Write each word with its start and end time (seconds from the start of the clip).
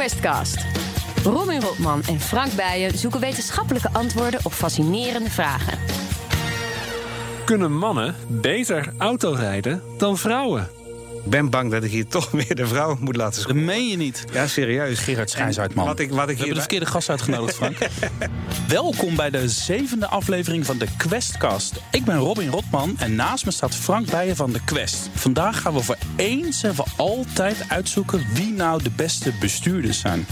Questcast. 0.00 0.66
Robin 1.24 1.60
Rotman 1.60 2.02
en 2.02 2.20
Frank 2.20 2.52
Bijen 2.52 2.98
zoeken 2.98 3.20
wetenschappelijke 3.20 3.88
antwoorden 3.92 4.40
op 4.42 4.52
fascinerende 4.52 5.30
vragen. 5.30 5.78
Kunnen 7.44 7.72
mannen 7.76 8.14
beter 8.28 8.92
autorijden 8.98 9.82
dan 9.98 10.18
vrouwen? 10.18 10.79
Ik 11.30 11.36
ben 11.36 11.50
bang 11.50 11.70
dat 11.70 11.84
ik 11.84 11.90
hier 11.90 12.06
toch 12.06 12.30
weer 12.40 12.54
de 12.54 12.66
vrouw 12.66 12.96
moet 13.00 13.16
laten 13.16 13.34
Dat 13.34 13.42
scoren. 13.42 13.64
meen 13.64 13.88
je 13.88 13.96
niet. 13.96 14.24
Ja, 14.32 14.46
serieus. 14.46 14.98
Gerard 14.98 15.30
Schijnsuit, 15.30 15.74
man. 15.74 15.86
Wat 15.86 15.98
ik, 15.98 16.10
wat 16.10 16.28
ik 16.28 16.28
We 16.28 16.36
hebben 16.36 16.54
de 16.54 16.60
verkeerde 16.60 16.86
gast 16.86 17.10
uitgenodigd, 17.10 17.56
Frank. 17.56 17.76
Welkom 18.68 19.16
bij 19.16 19.30
de 19.30 19.48
zevende 19.48 20.06
aflevering 20.06 20.66
van 20.66 20.78
de 20.78 20.86
Questcast. 20.96 21.80
Ik 21.90 22.04
ben 22.04 22.16
Robin 22.16 22.48
Rotman 22.50 22.94
en 22.98 23.14
naast 23.14 23.44
me 23.44 23.50
staat 23.50 23.74
Frank 23.74 24.10
Bijen 24.10 24.36
van 24.36 24.52
de 24.52 24.60
Quest. 24.64 25.10
Vandaag 25.14 25.60
gaan 25.60 25.74
we 25.74 25.82
voor 25.82 25.98
eens 26.16 26.62
en 26.62 26.74
voor 26.74 26.86
altijd 26.96 27.64
uitzoeken 27.68 28.26
wie 28.34 28.52
nou 28.52 28.82
de 28.82 28.90
beste 28.96 29.32
bestuurders 29.40 30.00
zijn. 30.00 30.26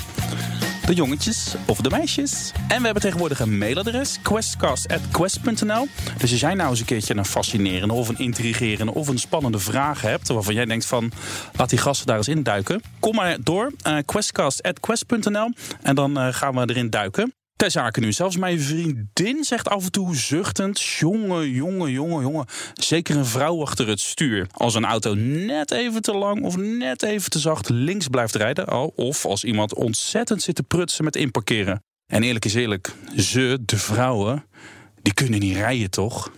De 0.89 0.95
jongetjes 0.95 1.55
of 1.67 1.81
de 1.81 1.91
meisjes. 1.91 2.53
En 2.69 2.79
we 2.79 2.85
hebben 2.85 3.03
tegenwoordig 3.03 3.41
een 3.41 3.59
mailadres, 3.59 4.19
questcast.quest.nl. 4.23 5.87
Dus 6.19 6.31
als 6.31 6.41
jij 6.41 6.55
nou 6.55 6.71
eens 6.71 6.81
een 6.81 6.87
keertje 6.87 7.17
een 7.17 7.25
fascinerende 7.25 7.95
of 7.95 8.09
een 8.09 8.19
intrigerende 8.19 8.95
of 8.95 9.09
een 9.09 9.19
spannende 9.19 9.59
vraag 9.59 10.01
hebt... 10.01 10.29
waarvan 10.29 10.55
jij 10.55 10.65
denkt 10.65 10.87
van, 10.87 11.13
laat 11.57 11.71
die 11.71 11.79
gasten 11.79 12.07
daar 12.07 12.17
eens 12.17 12.29
induiken. 12.29 12.83
Kom 13.01 13.15
maar 13.15 13.37
door, 13.41 13.73
eh 13.83 13.97
questcast.quest.nl 14.05 15.53
en 15.83 15.95
dan 15.95 16.19
eh, 16.19 16.29
gaan 16.31 16.55
we 16.55 16.61
erin 16.61 16.91
duiken. 16.91 17.38
Ter 17.59 17.71
zake 17.71 18.01
nu, 18.01 18.13
zelfs 18.13 18.37
mijn 18.37 18.61
vriendin 18.61 19.45
zegt 19.45 19.69
af 19.69 19.85
en 19.85 19.91
toe 19.91 20.17
zuchtend... 20.17 20.81
jongen, 20.81 21.51
jongen, 21.51 21.91
jongen, 21.91 22.23
jongen, 22.23 22.47
zeker 22.75 23.17
een 23.17 23.27
vrouw 23.27 23.63
achter 23.63 23.89
het 23.89 24.01
stuur. 24.01 24.47
Als 24.53 24.75
een 24.75 24.85
auto 24.85 25.15
net 25.15 25.71
even 25.71 26.03
te 26.03 26.15
lang 26.15 26.43
of 26.43 26.57
net 26.57 27.03
even 27.03 27.31
te 27.31 27.39
zacht 27.39 27.69
links 27.69 28.09
blijft 28.09 28.35
rijden... 28.35 28.97
of 28.97 29.25
als 29.25 29.45
iemand 29.45 29.75
ontzettend 29.75 30.43
zit 30.43 30.55
te 30.55 30.63
prutsen 30.63 31.05
met 31.05 31.17
inparkeren. 31.17 31.83
En 32.07 32.23
eerlijk 32.23 32.45
is 32.45 32.55
eerlijk, 32.55 32.93
ze, 33.17 33.59
de 33.61 33.79
vrouwen, 33.79 34.45
die 35.03 35.15
kunnen 35.15 35.41
niet 35.41 35.57
rijden, 35.57 35.91
toch? 35.91 36.31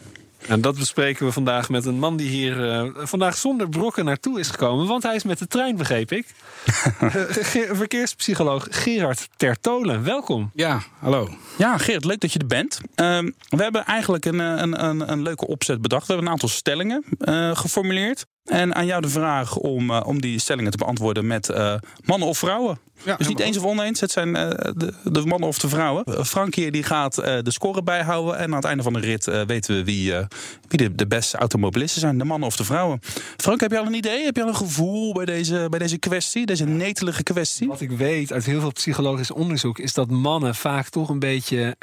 En 0.46 0.60
dat 0.60 0.78
bespreken 0.78 1.26
we 1.26 1.32
vandaag 1.32 1.68
met 1.68 1.84
een 1.86 1.98
man 1.98 2.16
die 2.16 2.28
hier 2.28 2.70
eh, 2.70 2.88
vandaag 2.94 3.36
zonder 3.36 3.68
brokken 3.68 4.04
naartoe 4.04 4.38
is 4.40 4.48
gekomen. 4.48 4.86
Want 4.86 5.02
hij 5.02 5.14
is 5.14 5.22
met 5.24 5.38
de 5.38 5.46
trein, 5.46 5.76
begreep 5.76 6.12
ik. 6.12 6.26
Eh, 7.00 7.10
Ge- 7.30 7.68
Verkeerspsycholoog 7.72 8.66
Gerard 8.70 9.28
Tertolen, 9.36 10.04
welkom. 10.04 10.50
Ja, 10.54 10.82
hallo. 10.98 11.28
Ja, 11.58 11.78
Geert, 11.78 12.04
leuk 12.04 12.20
dat 12.20 12.32
je 12.32 12.38
er 12.38 12.46
bent. 12.46 12.80
Ehm, 12.94 13.30
we 13.48 13.62
hebben 13.62 13.84
eigenlijk 13.84 14.24
een, 14.24 14.40
eh, 14.40 14.46
een, 14.56 14.84
een, 14.84 15.12
een 15.12 15.22
leuke 15.22 15.46
opzet 15.46 15.80
bedacht. 15.82 16.06
We 16.06 16.12
hebben 16.12 16.26
een 16.26 16.32
aantal 16.32 16.48
stellingen 16.48 17.04
eh, 17.18 17.56
geformuleerd. 17.56 18.26
En 18.50 18.74
aan 18.74 18.86
jou 18.86 19.02
de 19.02 19.08
vraag 19.08 19.56
om, 19.56 19.90
eh, 19.90 20.00
om 20.06 20.20
die 20.20 20.38
stellingen 20.38 20.70
te 20.70 20.76
beantwoorden 20.76 21.26
met 21.26 21.48
eh, 21.48 21.74
mannen 22.04 22.28
of 22.28 22.38
vrouwen. 22.38 22.78
Ja, 23.04 23.16
dus 23.16 23.28
niet 23.28 23.40
eens 23.40 23.56
of 23.56 23.64
oneens, 23.64 24.00
het 24.00 24.10
zijn 24.10 24.36
eh, 24.36 24.72
de, 24.76 24.94
de 25.04 25.26
mannen 25.26 25.48
of 25.48 25.58
de 25.58 25.68
vrouwen. 25.68 26.26
Frank 26.26 26.54
hier 26.54 26.72
die 26.72 26.82
gaat 26.82 27.14
de 27.14 27.42
score 27.44 27.82
bijhouden. 27.82 28.38
En 28.38 28.44
aan 28.44 28.56
het 28.56 28.64
einde 28.64 28.82
van 28.82 28.92
de 28.92 29.00
rit 29.00 29.24
weten 29.46 29.76
we 29.76 29.84
wie, 29.84 30.12
wie 30.68 30.78
de, 30.78 30.94
de 30.94 31.06
beste 31.06 31.36
automobilisten 31.36 32.00
zijn. 32.00 32.18
De 32.18 32.24
mannen 32.24 32.48
of 32.48 32.56
de 32.56 32.64
vrouwen. 32.64 33.00
Frank, 33.36 33.60
heb 33.60 33.70
je 33.70 33.78
al 33.78 33.86
een 33.86 33.94
idee? 33.94 34.24
Heb 34.24 34.36
je 34.36 34.42
al 34.42 34.48
een 34.48 34.56
gevoel 34.56 35.12
bij 35.12 35.24
deze, 35.24 35.66
bij 35.70 35.78
deze 35.78 35.98
kwestie? 35.98 36.46
Deze 36.46 36.64
netelige 36.64 37.22
kwestie? 37.22 37.68
Wat 37.68 37.80
ik 37.80 37.90
weet 37.90 38.32
uit 38.32 38.44
heel 38.44 38.60
veel 38.60 38.72
psychologisch 38.72 39.30
onderzoek 39.30 39.78
is 39.78 39.92
dat 39.92 40.10
mannen 40.10 40.54
vaak 40.54 40.88
toch 40.88 41.08
een 41.08 41.18
beetje 41.18 41.76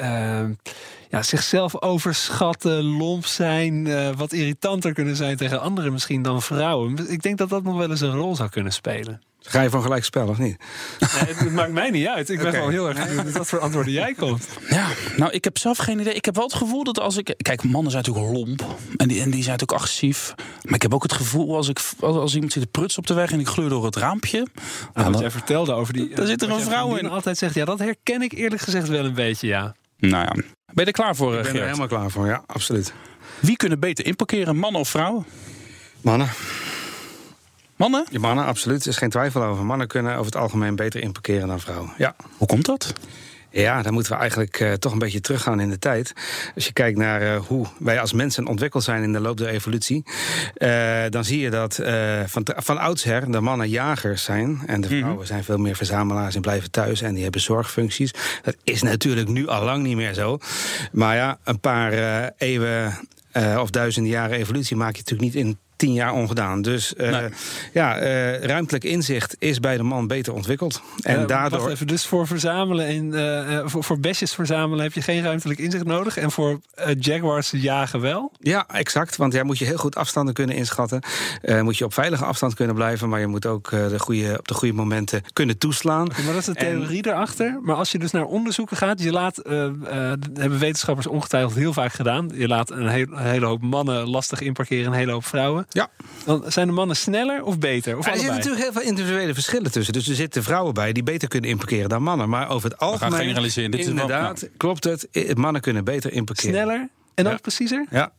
ja, 1.10 1.22
zichzelf 1.22 1.82
overschatten, 1.82 2.82
lomp 2.84 3.26
zijn, 3.26 3.86
eh, 3.86 4.10
wat 4.16 4.32
irritanter 4.32 4.92
kunnen 4.92 5.16
zijn 5.16 5.36
tegen 5.36 5.60
anderen 5.60 5.92
misschien 5.92 6.22
dan 6.22 6.42
vrouwen. 6.42 7.10
Ik 7.10 7.22
denk 7.22 7.38
dat 7.38 7.48
dat 7.48 7.62
nog 7.62 7.76
wel 7.76 7.90
eens 7.90 8.00
een 8.00 8.16
rol 8.16 8.36
zou 8.36 8.48
kunnen 8.48 8.72
spelen. 8.72 9.22
Ga 9.40 9.60
je 9.62 9.70
van 9.70 9.82
gelijk 9.82 10.04
spel 10.04 10.28
of 10.28 10.38
niet? 10.38 10.56
Nee, 10.98 11.34
het 11.34 11.52
maakt 11.52 11.72
mij 11.72 11.90
niet 11.90 12.06
uit. 12.06 12.30
Ik 12.30 12.38
ben 12.38 12.52
gewoon 12.52 12.70
heel 12.70 12.88
erg 12.88 13.04
benieuwd 13.06 13.24
met 13.24 13.36
wat 13.36 13.46
voor 13.46 13.58
antwoorden 13.60 13.92
jij 13.92 14.14
komt. 14.14 14.48
Ja, 14.70 14.86
nou, 15.16 15.32
ik 15.32 15.44
heb 15.44 15.58
zelf 15.58 15.78
geen 15.78 16.00
idee. 16.00 16.14
Ik 16.14 16.24
heb 16.24 16.34
wel 16.34 16.44
het 16.44 16.54
gevoel 16.54 16.84
dat 16.84 17.00
als 17.00 17.16
ik. 17.16 17.34
Kijk, 17.36 17.62
mannen 17.64 17.90
zijn 17.90 18.04
natuurlijk 18.06 18.36
lomp. 18.36 18.64
En 18.96 19.08
die, 19.08 19.20
en 19.22 19.30
die 19.30 19.42
zijn 19.42 19.52
natuurlijk 19.52 19.72
agressief. 19.72 20.34
Maar 20.62 20.74
ik 20.74 20.82
heb 20.82 20.94
ook 20.94 21.02
het 21.02 21.12
gevoel 21.12 21.56
als, 21.56 21.68
ik, 21.68 21.80
als, 22.00 22.16
als 22.16 22.34
iemand 22.34 22.52
zit 22.52 22.62
te 22.62 22.68
prutsen 22.68 23.00
op 23.00 23.06
de 23.06 23.14
weg 23.14 23.32
en 23.32 23.40
ik 23.40 23.46
gleur 23.48 23.68
door 23.68 23.84
het 23.84 23.96
raampje. 23.96 24.38
Nou, 24.38 24.48
dan- 24.92 25.12
wat 25.12 25.20
jij 25.20 25.30
vertelde 25.30 25.72
over 25.72 25.92
die. 25.92 26.14
Daar 26.14 26.26
zit 26.26 26.42
er 26.42 26.50
een 26.50 26.60
vrouw 26.60 26.96
in. 26.96 27.08
altijd 27.08 27.38
zegt, 27.38 27.54
ja, 27.54 27.64
dat 27.64 27.78
herken 27.78 28.22
ik 28.22 28.32
eerlijk 28.32 28.62
gezegd 28.62 28.88
wel 28.88 29.04
een 29.04 29.14
beetje, 29.14 29.46
ja. 29.46 29.74
Nou 29.98 30.24
ja. 30.24 30.32
Ben 30.32 30.44
je 30.74 30.84
er 30.84 30.92
klaar 30.92 31.16
voor, 31.16 31.32
Ik 31.32 31.36
eh, 31.38 31.42
ben 31.42 31.52
er 31.52 31.58
Gerard? 31.58 31.76
helemaal 31.76 31.98
klaar 31.98 32.10
voor, 32.10 32.26
ja, 32.26 32.42
absoluut. 32.46 32.92
Wie 33.40 33.56
kunnen 33.56 33.80
beter 33.80 34.06
inparkeren, 34.06 34.56
mannen 34.56 34.80
of 34.80 34.88
vrouwen? 34.88 35.26
Mannen, 36.00 36.28
Mannen? 37.76 38.04
ja, 38.10 38.18
mannen, 38.18 38.44
absoluut. 38.44 38.82
Er 38.82 38.88
is 38.88 38.96
geen 38.96 39.10
twijfel 39.10 39.42
over. 39.42 39.64
Mannen 39.64 39.86
kunnen 39.88 40.12
over 40.12 40.24
het 40.24 40.36
algemeen 40.36 40.76
beter 40.76 41.02
inparkeren 41.02 41.48
dan 41.48 41.60
vrouwen. 41.60 41.92
Ja. 41.98 42.16
Hoe 42.36 42.46
komt 42.46 42.64
dat? 42.64 42.92
Ja, 43.50 43.82
dan 43.82 43.92
moeten 43.92 44.12
we 44.12 44.18
eigenlijk 44.18 44.60
eh, 44.60 44.72
toch 44.72 44.92
een 44.92 44.98
beetje 44.98 45.20
teruggaan 45.20 45.60
in 45.60 45.70
de 45.70 45.78
tijd. 45.78 46.12
Als 46.54 46.66
je 46.66 46.72
kijkt 46.72 46.98
naar 46.98 47.22
eh, 47.22 47.40
hoe 47.46 47.66
wij 47.78 48.00
als 48.00 48.12
mensen 48.12 48.46
ontwikkeld 48.46 48.84
zijn 48.84 49.02
in 49.02 49.12
de 49.12 49.20
loop 49.20 49.36
der 49.36 49.48
evolutie, 49.48 50.04
eh, 50.54 51.02
dan 51.08 51.24
zie 51.24 51.40
je 51.40 51.50
dat 51.50 51.80
van, 52.26 52.46
van 52.56 52.78
oudsher 52.78 53.30
de 53.30 53.40
mannen 53.40 53.68
jagers 53.68 54.24
zijn 54.24 54.62
en 54.66 54.80
de 54.80 54.88
vrouwen 54.88 55.26
zijn 55.26 55.44
veel 55.44 55.58
meer 55.58 55.76
verzamelaars 55.76 56.34
en 56.34 56.40
blijven 56.40 56.70
thuis 56.70 57.02
en 57.02 57.14
die 57.14 57.22
hebben 57.22 57.40
zorgfuncties. 57.40 58.12
Dat 58.42 58.56
is 58.64 58.82
natuurlijk 58.82 59.28
nu 59.28 59.46
al 59.46 59.64
lang 59.64 59.82
niet 59.82 59.96
meer 59.96 60.14
zo. 60.14 60.38
Maar 60.92 61.16
ja, 61.16 61.38
een 61.44 61.60
paar 61.60 61.92
eeuwen 62.36 62.98
of 63.58 63.70
duizenden 63.70 64.10
jaren 64.10 64.38
evolutie 64.38 64.76
maak 64.76 64.96
je 64.96 65.02
natuurlijk 65.02 65.34
niet 65.34 65.44
in 65.44 65.58
tien 65.78 65.92
jaar 65.92 66.12
ongedaan. 66.12 66.62
Dus 66.62 66.94
eh, 66.94 67.10
Nee. 67.10 67.28
ja, 67.72 67.96
eh, 67.98 68.42
ruimtelijk 68.44 68.84
inzicht 68.84 69.36
is 69.38 69.60
bij 69.60 69.76
de 69.76 69.82
man 69.82 70.06
beter 70.06 70.32
ontwikkeld. 70.32 70.82
En 71.02 71.20
Eh, 71.20 71.26
daardoor. 71.26 71.58
Wacht 71.60 71.72
even, 71.72 71.86
dus 71.86 72.06
voor 72.06 72.26
verzamelen 72.26 72.86
en 73.12 73.70
voor, 73.70 73.84
voor 73.84 74.00
besjes 74.00 74.34
verzamelen 74.34 74.82
heb 74.84 74.92
je 74.92 75.02
geen 75.02 75.22
ruimtelijk 75.22 75.60
inzicht 75.60 75.84
nodig. 75.84 76.16
En 76.16 76.30
voor 76.30 76.60
jaguars 76.98 77.50
jagen 77.50 78.00
wel. 78.00 78.32
Ja, 78.38 78.66
exact. 78.68 79.16
Want 79.16 79.32
jij 79.32 79.42
moet 79.42 79.58
je 79.58 79.64
heel 79.64 79.76
goed 79.76 79.96
afstanden 79.96 80.34
kunnen 80.34 80.56
inschatten. 80.56 81.02
Moet 81.62 81.76
je 81.78 81.84
op 81.84 81.94
veilige 81.94 82.24
afstand 82.24 82.54
kunnen 82.54 82.74
blijven. 82.74 83.08
Maar 83.08 83.20
je 83.20 83.26
moet 83.26 83.46
ook 83.46 83.70
de 83.70 83.98
goede, 83.98 84.36
op 84.38 84.48
de 84.48 84.54
goede 84.54 84.74
momenten 84.74 85.22
kunnen 85.32 85.58
toeslaan. 85.58 86.06
Maar 86.06 86.26
dat 86.26 86.36
is 86.36 86.44
de 86.44 86.54
theorie 86.54 87.06
erachter. 87.06 87.58
Maar 87.62 87.76
als 87.76 87.92
je 87.92 87.98
dus 87.98 88.10
naar 88.10 88.24
onderzoeken 88.24 88.76
gaat, 88.76 89.02
je 89.02 89.10
laat, 89.12 89.36
hebben 90.34 90.58
wetenschappers 90.58 91.06
ongetwijfeld 91.06 91.54
heel 91.54 91.72
vaak 91.72 91.92
gedaan. 91.92 92.30
Je 92.34 92.48
laat 92.48 92.70
een, 92.70 92.88
heel- 92.88 93.06
een 93.10 93.18
hele 93.26 93.46
hoop 93.46 93.62
mannen 93.62 94.08
lastig 94.08 94.40
inparkeren, 94.40 94.86
een 94.92 94.98
hele 94.98 95.12
hoop 95.12 95.24
vrouwen. 95.24 95.66
Ja. 95.68 95.88
Dan 96.24 96.44
zijn 96.46 96.66
de 96.66 96.72
mannen 96.72 96.96
sneller 96.96 97.44
of 97.44 97.58
beter? 97.58 97.98
Of 97.98 98.06
er 98.06 98.12
zitten 98.16 98.34
natuurlijk 98.34 98.62
heel 98.62 98.72
veel 98.72 98.82
individuele 98.82 99.34
verschillen 99.34 99.72
tussen. 99.72 99.92
Dus 99.92 100.08
er 100.08 100.14
zitten 100.14 100.42
vrouwen 100.42 100.74
bij 100.74 100.92
die 100.92 101.02
beter 101.02 101.28
kunnen 101.28 101.50
inparkeren 101.50 101.88
dan 101.88 102.02
mannen. 102.02 102.28
Maar 102.28 102.48
over 102.50 102.70
het 102.70 102.78
algemeen. 102.78 103.18
generaliseren. 103.18 103.70
Dit 103.70 103.80
is 103.80 103.86
wel- 103.86 103.94
inderdaad, 103.94 104.48
klopt 104.56 104.84
het. 104.84 105.08
Mannen 105.36 105.60
kunnen 105.62 105.84
beter 105.84 106.12
inparkeren. 106.12 106.50
Sneller 106.54 106.88
en 107.14 107.26
ook 107.26 107.32
Ja. 107.32 107.38
preciezer? 107.38 107.86
Ja. 107.90 108.12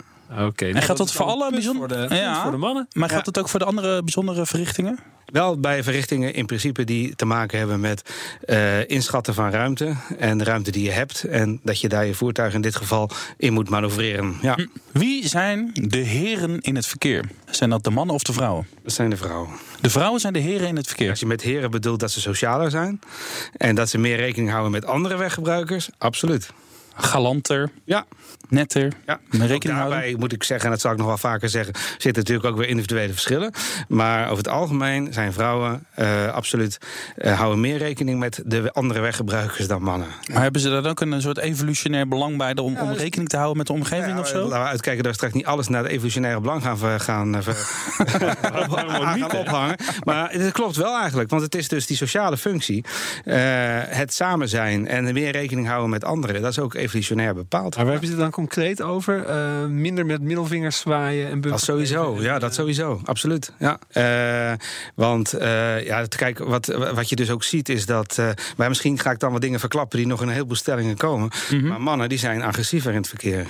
Oké. 0.48 0.66
nou, 0.72 0.86
gaat 0.86 0.98
dat 0.98 1.08
is 1.08 1.14
voor 1.14 1.26
alle 1.26 1.42
punt 1.42 1.52
bijzonder- 1.54 1.90
Voor 1.90 2.08
de, 2.10 2.16
Ja. 2.16 2.42
voor 2.42 2.52
de 2.52 2.58
mannen. 2.58 2.88
Maar 2.94 3.10
Ja. 3.10 3.16
gaat 3.16 3.26
het 3.26 3.40
ook 3.40 3.50
voor 3.50 3.60
de 3.60 3.66
andere 3.66 4.04
bijzondere 4.04 4.46
verrichtingen? 4.46 5.00
Wel 5.32 5.60
bij 5.60 5.84
verrichtingen 5.84 6.34
in 6.34 6.46
principe 6.46 6.84
die 6.84 7.16
te 7.16 7.26
maken 7.26 7.58
hebben 7.58 7.80
met 7.80 8.02
eh, 8.46 8.90
inschatten 8.90 9.34
van 9.34 9.50
ruimte. 9.50 9.96
En 10.18 10.38
de 10.38 10.44
ruimte 10.44 10.72
die 10.72 10.84
je 10.84 10.92
hebt. 10.92 11.24
En 11.24 11.60
dat 11.64 11.82
je 11.82 11.90
daar 11.90 12.06
je 12.06 12.14
voertuig 12.14 12.54
in 12.54 12.62
dit 12.62 12.76
geval 12.76 13.10
in 13.38 13.54
moet 13.54 13.70
manoeuvreren. 13.70 14.38
Ja, 14.42 14.58
Wie 14.92 15.28
zijn 15.28 15.72
de 15.74 15.98
heren 15.98 16.60
in 16.62 16.76
het 16.76 16.86
verkeer? 16.86 17.24
Zijn 17.50 17.70
dat 17.70 17.84
de 17.84 17.90
mannen 17.90 18.16
of 18.16 18.24
de 18.24 18.34
vrouwen? 18.34 18.68
dat 18.84 18.94
zijn 18.94 19.10
de 19.10 19.18
vrouwen. 19.18 19.50
De 19.82 19.90
vrouwen 19.90 20.20
zijn 20.20 20.34
de 20.34 20.40
heren 20.40 20.68
in 20.68 20.76
het 20.76 20.88
verkeer. 20.88 21.10
Als 21.10 21.20
je 21.20 21.26
met 21.26 21.42
heren 21.42 21.72
bedoelt 21.72 22.00
dat 22.00 22.12
ze 22.12 22.22
socialer 22.22 22.70
zijn. 22.72 23.00
En 23.58 23.76
dat 23.76 23.90
ze 23.90 23.98
meer 23.98 24.18
rekening 24.18 24.50
houden 24.50 24.72
met 24.72 24.86
andere 24.86 25.18
weggebruikers. 25.18 25.90
Absoluut. 25.98 26.50
Galanter, 27.02 27.70
Ja, 27.84 28.06
netter, 28.50 28.94
ja. 29.06 29.20
rekening 29.30 29.62
daarbij 29.78 29.98
houden. 30.00 30.20
moet 30.20 30.32
ik 30.34 30.44
zeggen, 30.44 30.66
en 30.66 30.72
dat 30.72 30.82
zal 30.82 30.92
ik 30.92 30.98
nog 30.98 31.08
wel 31.08 31.18
vaker 31.18 31.50
zeggen, 31.50 31.74
zitten 31.98 32.14
natuurlijk 32.24 32.48
ook 32.48 32.58
weer 32.58 32.68
individuele 32.68 33.12
verschillen. 33.12 33.54
Maar 33.88 34.26
over 34.26 34.38
het 34.38 34.48
algemeen 34.48 35.14
zijn 35.14 35.34
vrouwen 35.34 35.86
eh, 35.96 36.34
absoluut 36.34 36.78
eh, 37.18 37.38
houden 37.38 37.60
meer 37.60 37.78
rekening 37.78 38.20
met 38.20 38.42
de 38.46 38.72
andere 38.72 39.00
weggebruikers 39.00 39.68
dan 39.68 39.82
mannen. 39.82 40.08
Maar 40.34 40.42
hebben 40.42 40.62
ze 40.62 40.70
daar 40.70 40.86
ook 40.86 41.00
een 41.02 41.22
soort 41.22 41.38
evolutionair 41.38 42.08
belang 42.08 42.38
bij 42.38 42.56
om, 42.56 42.74
Ja, 42.74 42.82
om 42.82 42.90
dus- 42.90 42.98
rekening 43.02 43.30
te 43.30 43.36
houden 43.36 43.58
met 43.58 43.68
de 43.68 43.74
omgeving 43.74 44.14
Ja, 44.14 44.20
of 44.20 44.28
zo? 44.28 44.42
Laten 44.44 44.60
we 44.62 44.68
uitkijken 44.70 45.04
dat 45.04 45.12
we 45.12 45.18
straks 45.18 45.34
niet 45.34 45.46
alles 45.46 45.68
naar 45.68 45.84
het 45.84 45.92
evolutionaire 45.92 46.40
belang 46.42 46.62
gaan, 46.64 47.00
gaan, 47.00 47.36
eh, 47.36 47.42
gaan 49.20 49.32
ophangen. 49.38 49.76
Maar 50.04 50.32
het 50.32 50.52
klopt 50.52 50.76
wel 50.76 50.98
eigenlijk, 51.00 51.30
want 51.30 51.42
het 51.42 51.56
is 51.56 51.68
dus 51.68 51.86
die 51.88 51.98
sociale 51.98 52.38
functie. 52.38 52.84
het 53.90 54.14
samen 54.14 54.50
zijn 54.50 54.88
en 54.88 55.14
meer 55.14 55.32
rekening 55.32 55.68
houden 55.68 55.90
met 55.90 56.04
anderen. 56.04 56.42
Dat 56.42 56.52
is 56.52 56.60
ook 56.60 56.74
evolutionair 56.90 57.34
bepaald. 57.34 57.76
Maar 57.76 57.84
waar 57.84 57.94
hebben 57.94 58.10
ze 58.10 58.16
het 58.16 58.24
dan 58.24 58.32
concreet 58.32 58.82
over? 58.82 59.30
Uh, 59.30 59.66
minder 59.66 60.06
met 60.06 60.22
middelvingers 60.22 60.80
zwaaien 60.80 61.30
en 61.30 61.42
Dat 61.42 61.62
sowieso, 61.62 62.22
ja, 62.22 62.40
dat 62.40 62.54
sowieso, 62.54 63.02
absoluut. 63.04 63.52
Ja. 63.60 63.80
Uh, 63.94 64.58
want 64.96 65.34
uh, 65.34 65.86
ja, 65.86 66.06
kijk, 66.06 66.40
wat, 66.40 66.66
wat 66.94 67.10
je 67.10 67.16
dus 67.16 67.30
ook 67.30 67.44
ziet 67.44 67.70
is 67.70 67.86
dat... 67.86 68.22
maar 68.58 68.68
misschien 68.68 69.00
ga 69.00 69.12
ik 69.12 69.20
dan 69.20 69.32
wat 69.32 69.42
dingen 69.42 69.60
verklappen 69.60 69.98
die 69.98 70.08
nog 70.08 70.22
in 70.22 70.28
een 70.28 70.34
heleboel 70.34 70.56
stellingen 70.56 70.98
komen. 70.98 71.30
Mm 71.52 71.60
-hmm. 71.60 71.68
Maar 71.68 71.82
mannen 71.82 72.10
die 72.10 72.18
zijn 72.18 72.42
agressiever 72.42 72.92
in 72.92 72.98
het 72.98 73.08
verkeer. 73.08 73.46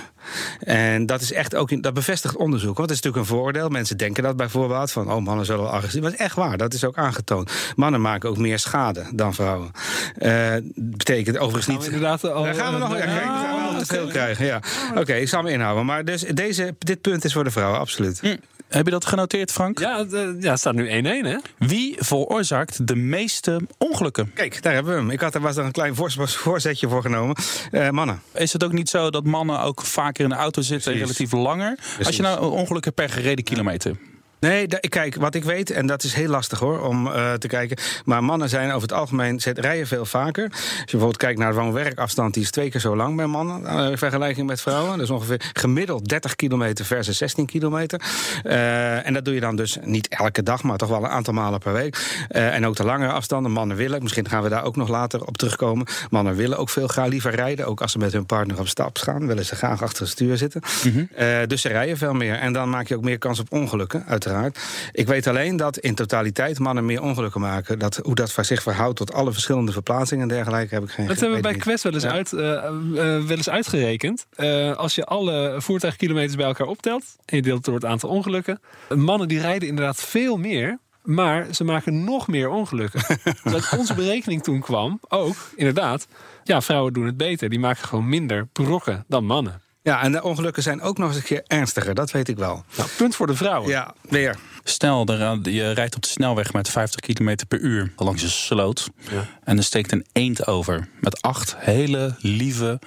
En 0.60 1.06
dat 1.06 1.20
is 1.20 1.32
echt 1.32 1.54
ook, 1.54 1.82
dat 1.82 1.94
bevestigt 1.94 2.36
onderzoek. 2.36 2.76
Want 2.76 2.90
het 2.90 2.98
is 2.98 3.04
natuurlijk 3.04 3.30
een 3.30 3.36
voordeel. 3.36 3.68
Mensen 3.68 3.96
denken 3.96 4.22
dat 4.22 4.36
bijvoorbeeld 4.36 4.92
van, 4.92 5.12
oh 5.12 5.24
mannen 5.24 5.46
zullen 5.46 5.62
wel 5.62 5.72
agressief. 5.72 6.00
Maar 6.00 6.10
dat 6.10 6.20
is 6.20 6.26
echt 6.26 6.36
waar, 6.36 6.56
dat 6.56 6.74
is 6.74 6.84
ook 6.84 6.96
aangetoond. 6.96 7.50
Mannen 7.76 8.00
maken 8.00 8.28
ook 8.28 8.38
meer 8.38 8.58
schade 8.58 9.04
dan 9.14 9.34
vrouwen. 9.34 9.70
Uh, 10.18 10.54
betekent 10.74 11.38
overigens 11.38 11.66
niet. 11.66 11.84
Inderdaad, 11.84 12.24
al, 12.24 12.42
daar 12.42 12.54
gaan 12.54 12.72
we 12.72 12.78
nog. 12.78 12.88
Ja, 13.24 13.26
kijk, 13.26 13.46
gaan 13.46 13.56
we 13.56 13.74
al 13.74 13.78
te 13.78 13.86
veel 13.86 14.06
krijgen. 14.06 14.46
Ja. 14.46 14.60
Oké, 14.90 15.00
okay, 15.00 15.20
ik 15.20 15.28
zal 15.28 15.42
me 15.42 15.50
inhouden. 15.52 15.86
Maar 15.86 16.04
dus 16.04 16.22
deze, 16.22 16.74
dit 16.78 17.00
punt 17.00 17.24
is 17.24 17.32
voor 17.32 17.44
de 17.44 17.50
vrouwen, 17.50 17.78
absoluut. 17.78 18.20
Hm. 18.20 18.36
Heb 18.70 18.84
je 18.84 18.90
dat 18.90 19.06
genoteerd, 19.06 19.52
Frank? 19.52 19.78
Ja, 19.78 20.04
de, 20.04 20.36
ja 20.40 20.56
staat 20.56 20.74
nu 20.74 21.02
1-1, 21.02 21.04
hè? 21.04 21.36
Wie 21.58 21.96
veroorzaakt 21.98 22.86
de 22.86 22.96
meeste 22.96 23.60
ongelukken? 23.78 24.32
Kijk, 24.34 24.62
daar 24.62 24.72
hebben 24.72 24.92
we 24.92 25.00
hem. 25.00 25.10
Ik 25.10 25.20
had 25.20 25.34
er 25.34 25.40
was 25.40 25.56
er 25.56 25.64
een 25.64 25.72
klein 25.72 25.94
voorzetje 26.24 26.88
voor 26.88 27.02
genomen. 27.02 27.36
Uh, 27.72 27.90
mannen. 27.90 28.22
Is 28.34 28.52
het 28.52 28.64
ook 28.64 28.72
niet 28.72 28.88
zo 28.88 29.10
dat 29.10 29.24
mannen 29.24 29.60
ook 29.60 29.82
vaker 29.82 30.24
in 30.24 30.30
de 30.30 30.36
auto 30.36 30.62
zitten, 30.62 30.92
Precies. 30.92 31.16
relatief 31.16 31.32
langer? 31.32 31.74
Precies. 31.74 32.06
Als 32.06 32.16
je 32.16 32.22
nou 32.22 32.50
ongelukken 32.50 32.94
per 32.94 33.08
gereden 33.08 33.44
kilometer. 33.44 33.96
Nee, 34.40 34.66
kijk, 34.66 35.14
wat 35.14 35.34
ik 35.34 35.44
weet, 35.44 35.70
en 35.70 35.86
dat 35.86 36.02
is 36.02 36.14
heel 36.14 36.28
lastig 36.28 36.58
hoor, 36.58 36.80
om 36.80 37.06
uh, 37.06 37.32
te 37.32 37.48
kijken. 37.48 37.76
Maar 38.04 38.24
mannen 38.24 38.48
zijn 38.48 38.68
over 38.68 38.82
het 38.82 38.92
algemeen, 38.92 39.40
zet, 39.40 39.58
rijden 39.58 39.86
veel 39.86 40.04
vaker. 40.04 40.48
Als 40.50 40.60
je 40.60 40.84
bijvoorbeeld 40.84 41.16
kijkt 41.16 41.38
naar 41.38 41.52
de 41.52 41.58
woon-werkafstand, 41.58 42.34
die 42.34 42.42
is 42.42 42.50
twee 42.50 42.70
keer 42.70 42.80
zo 42.80 42.96
lang 42.96 43.16
bij 43.16 43.26
mannen. 43.26 43.62
Uh, 43.62 43.90
in 43.90 43.98
vergelijking 43.98 44.46
met 44.46 44.60
vrouwen. 44.60 45.00
Is 45.00 45.10
ongeveer 45.10 45.50
gemiddeld 45.52 46.08
30 46.08 46.36
kilometer 46.36 46.84
versus 46.84 47.16
16 47.16 47.46
kilometer. 47.46 48.00
Uh, 48.44 49.06
en 49.06 49.12
dat 49.12 49.24
doe 49.24 49.34
je 49.34 49.40
dan 49.40 49.56
dus 49.56 49.78
niet 49.82 50.08
elke 50.08 50.42
dag, 50.42 50.62
maar 50.62 50.76
toch 50.76 50.88
wel 50.88 51.04
een 51.04 51.10
aantal 51.10 51.34
malen 51.34 51.58
per 51.58 51.72
week. 51.72 52.24
en 52.28 52.66
ook 52.66 52.76
de 52.76 52.84
langere 52.84 53.12
afstanden. 53.12 53.52
Mannen 53.52 53.76
willen, 53.76 54.02
misschien 54.02 54.28
gaan 54.28 54.42
we 54.42 54.48
daar 54.48 54.64
ook 54.64 54.76
nog 54.76 54.88
later 54.88 55.24
op 55.24 55.36
terugkomen. 55.36 55.86
Mannen 56.10 56.34
willen 56.34 56.58
ook 56.58 56.70
veel 56.70 56.88
graag 56.88 57.08
liever 57.08 57.34
rijden. 57.34 57.66
Ook 57.66 57.80
als 57.80 57.92
ze 57.92 57.98
met 57.98 58.12
hun 58.12 58.26
partner 58.26 58.58
op 58.58 58.68
stap 58.68 58.98
gaan, 58.98 59.26
willen 59.26 59.44
ze 59.44 59.56
graag 59.56 59.82
achter 59.82 60.02
het 60.02 60.10
stuur 60.10 60.36
zitten. 60.36 60.62
Mm 60.84 60.92
-hmm. 60.92 61.46
dus 61.46 61.60
ze 61.60 61.68
rijden 61.68 61.96
veel 61.96 62.14
meer. 62.14 62.34
En 62.34 62.52
dan 62.52 62.70
maak 62.70 62.88
je 62.88 62.96
ook 62.96 63.04
meer 63.04 63.18
kans 63.18 63.38
op 63.40 63.52
ongelukken, 63.52 64.04
uiteraard. 64.06 64.29
Ik 64.92 65.06
weet 65.06 65.26
alleen 65.26 65.56
dat 65.56 65.78
in 65.78 65.94
totaliteit 65.94 66.58
mannen 66.58 66.84
meer 66.84 67.02
ongelukken 67.02 67.40
maken. 67.40 67.78
Dat, 67.78 67.96
hoe 67.96 68.14
dat 68.14 68.34
zich 68.40 68.62
verhoudt 68.62 68.96
tot 68.96 69.12
alle 69.12 69.32
verschillende 69.32 69.72
verplaatsingen 69.72 70.22
en 70.22 70.28
dergelijke 70.28 70.74
heb 70.74 70.82
ik 70.82 70.90
geen 70.90 71.06
Dat 71.06 71.20
hebben 71.20 71.36
we 71.36 71.42
bij 71.42 71.54
Quest 71.54 71.82
wel 71.82 71.92
eens, 71.92 72.06
uit, 72.06 72.32
uh, 72.32 72.40
uh, 72.40 72.64
wel 72.94 73.36
eens 73.36 73.48
uitgerekend. 73.48 74.26
Uh, 74.36 74.76
als 74.76 74.94
je 74.94 75.04
alle 75.04 75.54
voertuigkilometers 75.58 76.36
bij 76.36 76.46
elkaar 76.46 76.66
optelt 76.66 77.04
en 77.24 77.36
je 77.36 77.42
deelt 77.42 77.64
door 77.64 77.74
het 77.74 77.84
aantal 77.84 78.08
ongelukken. 78.08 78.60
Mannen 78.94 79.28
die 79.28 79.40
rijden 79.40 79.68
inderdaad 79.68 80.00
veel 80.00 80.36
meer. 80.36 80.78
Maar 81.02 81.46
ze 81.54 81.64
maken 81.64 82.04
nog 82.04 82.28
meer 82.28 82.48
ongelukken. 82.48 83.00
dat 83.42 83.74
onze 83.78 83.94
berekening 83.94 84.42
toen 84.42 84.60
kwam, 84.60 85.00
ook 85.08 85.36
inderdaad. 85.56 86.06
Ja, 86.44 86.60
vrouwen 86.60 86.92
doen 86.92 87.06
het 87.06 87.16
beter. 87.16 87.48
Die 87.48 87.58
maken 87.58 87.84
gewoon 87.84 88.08
minder 88.08 88.46
brokken 88.46 89.04
dan 89.08 89.24
mannen. 89.24 89.60
Ja, 89.82 90.02
en 90.02 90.12
de 90.12 90.22
ongelukken 90.22 90.62
zijn 90.62 90.80
ook 90.80 90.98
nog 90.98 91.08
eens 91.08 91.16
een 91.16 91.22
keer 91.22 91.42
ernstiger, 91.46 91.94
dat 91.94 92.10
weet 92.10 92.28
ik 92.28 92.36
wel. 92.36 92.64
Nou, 92.76 92.88
punt 92.96 93.16
voor 93.16 93.26
de 93.26 93.34
vrouwen. 93.34 93.70
Ja, 93.70 93.94
weer. 94.08 94.36
Stel, 94.64 95.12
je 95.42 95.70
rijdt 95.70 95.96
op 95.96 96.02
de 96.02 96.08
snelweg 96.08 96.52
met 96.52 96.68
50 96.68 97.00
km 97.00 97.36
per 97.48 97.58
uur 97.58 97.92
langs 97.96 98.22
een 98.22 98.30
sloot. 98.30 98.90
Ja. 99.10 99.28
En 99.44 99.56
er 99.56 99.64
steekt 99.64 99.92
een 99.92 100.06
eend 100.12 100.46
over. 100.46 100.88
Met 101.00 101.22
acht 101.22 101.56
hele 101.56 102.16
lieve, 102.18 102.78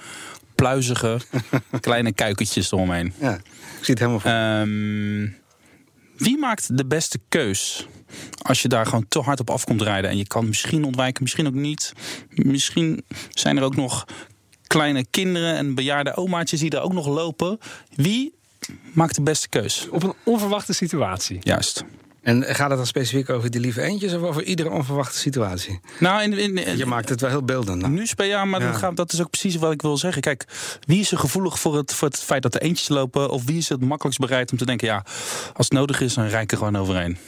pluizige, 0.54 1.20
kleine 1.80 2.12
kuikentjes 2.12 2.72
eromheen. 2.72 3.12
Ja, 3.20 3.34
ik 3.34 3.84
zie 3.84 3.94
het 3.94 3.98
helemaal 3.98 4.20
voor. 4.20 4.30
Um, 4.30 5.36
wie 6.16 6.38
maakt 6.38 6.76
de 6.76 6.86
beste 6.86 7.20
keus? 7.28 7.86
Als 8.42 8.62
je 8.62 8.68
daar 8.68 8.86
gewoon 8.86 9.08
te 9.08 9.20
hard 9.20 9.40
op 9.40 9.50
af 9.50 9.64
komt 9.64 9.82
rijden 9.82 10.10
en 10.10 10.16
je 10.16 10.26
kan 10.26 10.48
misschien 10.48 10.84
ontwijken, 10.84 11.22
misschien 11.22 11.46
ook 11.46 11.54
niet. 11.54 11.92
Misschien 12.28 13.04
zijn 13.30 13.56
er 13.56 13.62
ook 13.62 13.76
nog 13.76 14.04
kleine 14.66 15.04
kinderen 15.10 15.56
en 15.56 15.74
bejaarde 15.74 16.16
omaatjes 16.16 16.60
die 16.60 16.70
er 16.70 16.80
ook 16.80 16.92
nog 16.92 17.06
lopen. 17.06 17.58
Wie 17.94 18.34
maakt 18.92 19.14
de 19.14 19.22
beste 19.22 19.48
keus? 19.48 19.88
Op 19.90 20.02
een 20.02 20.14
onverwachte 20.24 20.72
situatie. 20.72 21.38
Juist. 21.42 21.84
En 22.24 22.42
gaat 22.42 22.68
het 22.68 22.78
dan 22.78 22.86
specifiek 22.86 23.30
over 23.30 23.50
die 23.50 23.60
lieve 23.60 23.82
eentjes 23.82 24.14
of 24.14 24.22
over 24.22 24.42
iedere 24.42 24.70
onverwachte 24.70 25.18
situatie? 25.18 25.80
Nou, 25.98 26.22
in, 26.22 26.56
in, 26.56 26.76
je 26.76 26.86
maakt 26.86 27.08
het 27.08 27.20
wel 27.20 27.30
heel 27.30 27.44
beeldend. 27.44 27.88
Nu 27.88 28.06
ja, 28.16 28.44
maar 28.44 28.60
ja. 28.60 28.70
Dat, 28.70 28.76
gaat, 28.76 28.96
dat 28.96 29.12
is 29.12 29.20
ook 29.20 29.30
precies 29.30 29.56
wat 29.56 29.72
ik 29.72 29.82
wil 29.82 29.96
zeggen. 29.96 30.22
Kijk, 30.22 30.44
wie 30.86 31.00
is 31.00 31.12
er 31.12 31.18
gevoelig 31.18 31.58
voor 31.58 31.76
het, 31.76 31.94
voor 31.94 32.08
het 32.08 32.18
feit 32.18 32.42
dat 32.42 32.54
er 32.54 32.60
eentjes 32.60 32.88
lopen? 32.88 33.30
Of 33.30 33.44
wie 33.44 33.58
is 33.58 33.68
het 33.68 33.80
makkelijkst 33.80 34.20
bereid 34.20 34.52
om 34.52 34.58
te 34.58 34.66
denken: 34.66 34.86
ja, 34.86 35.04
als 35.54 35.66
het 35.68 35.72
nodig 35.72 36.00
is, 36.00 36.14
dan 36.14 36.26
rijk 36.26 36.52
er 36.52 36.58
gewoon 36.58 36.76
overheen? 36.76 37.18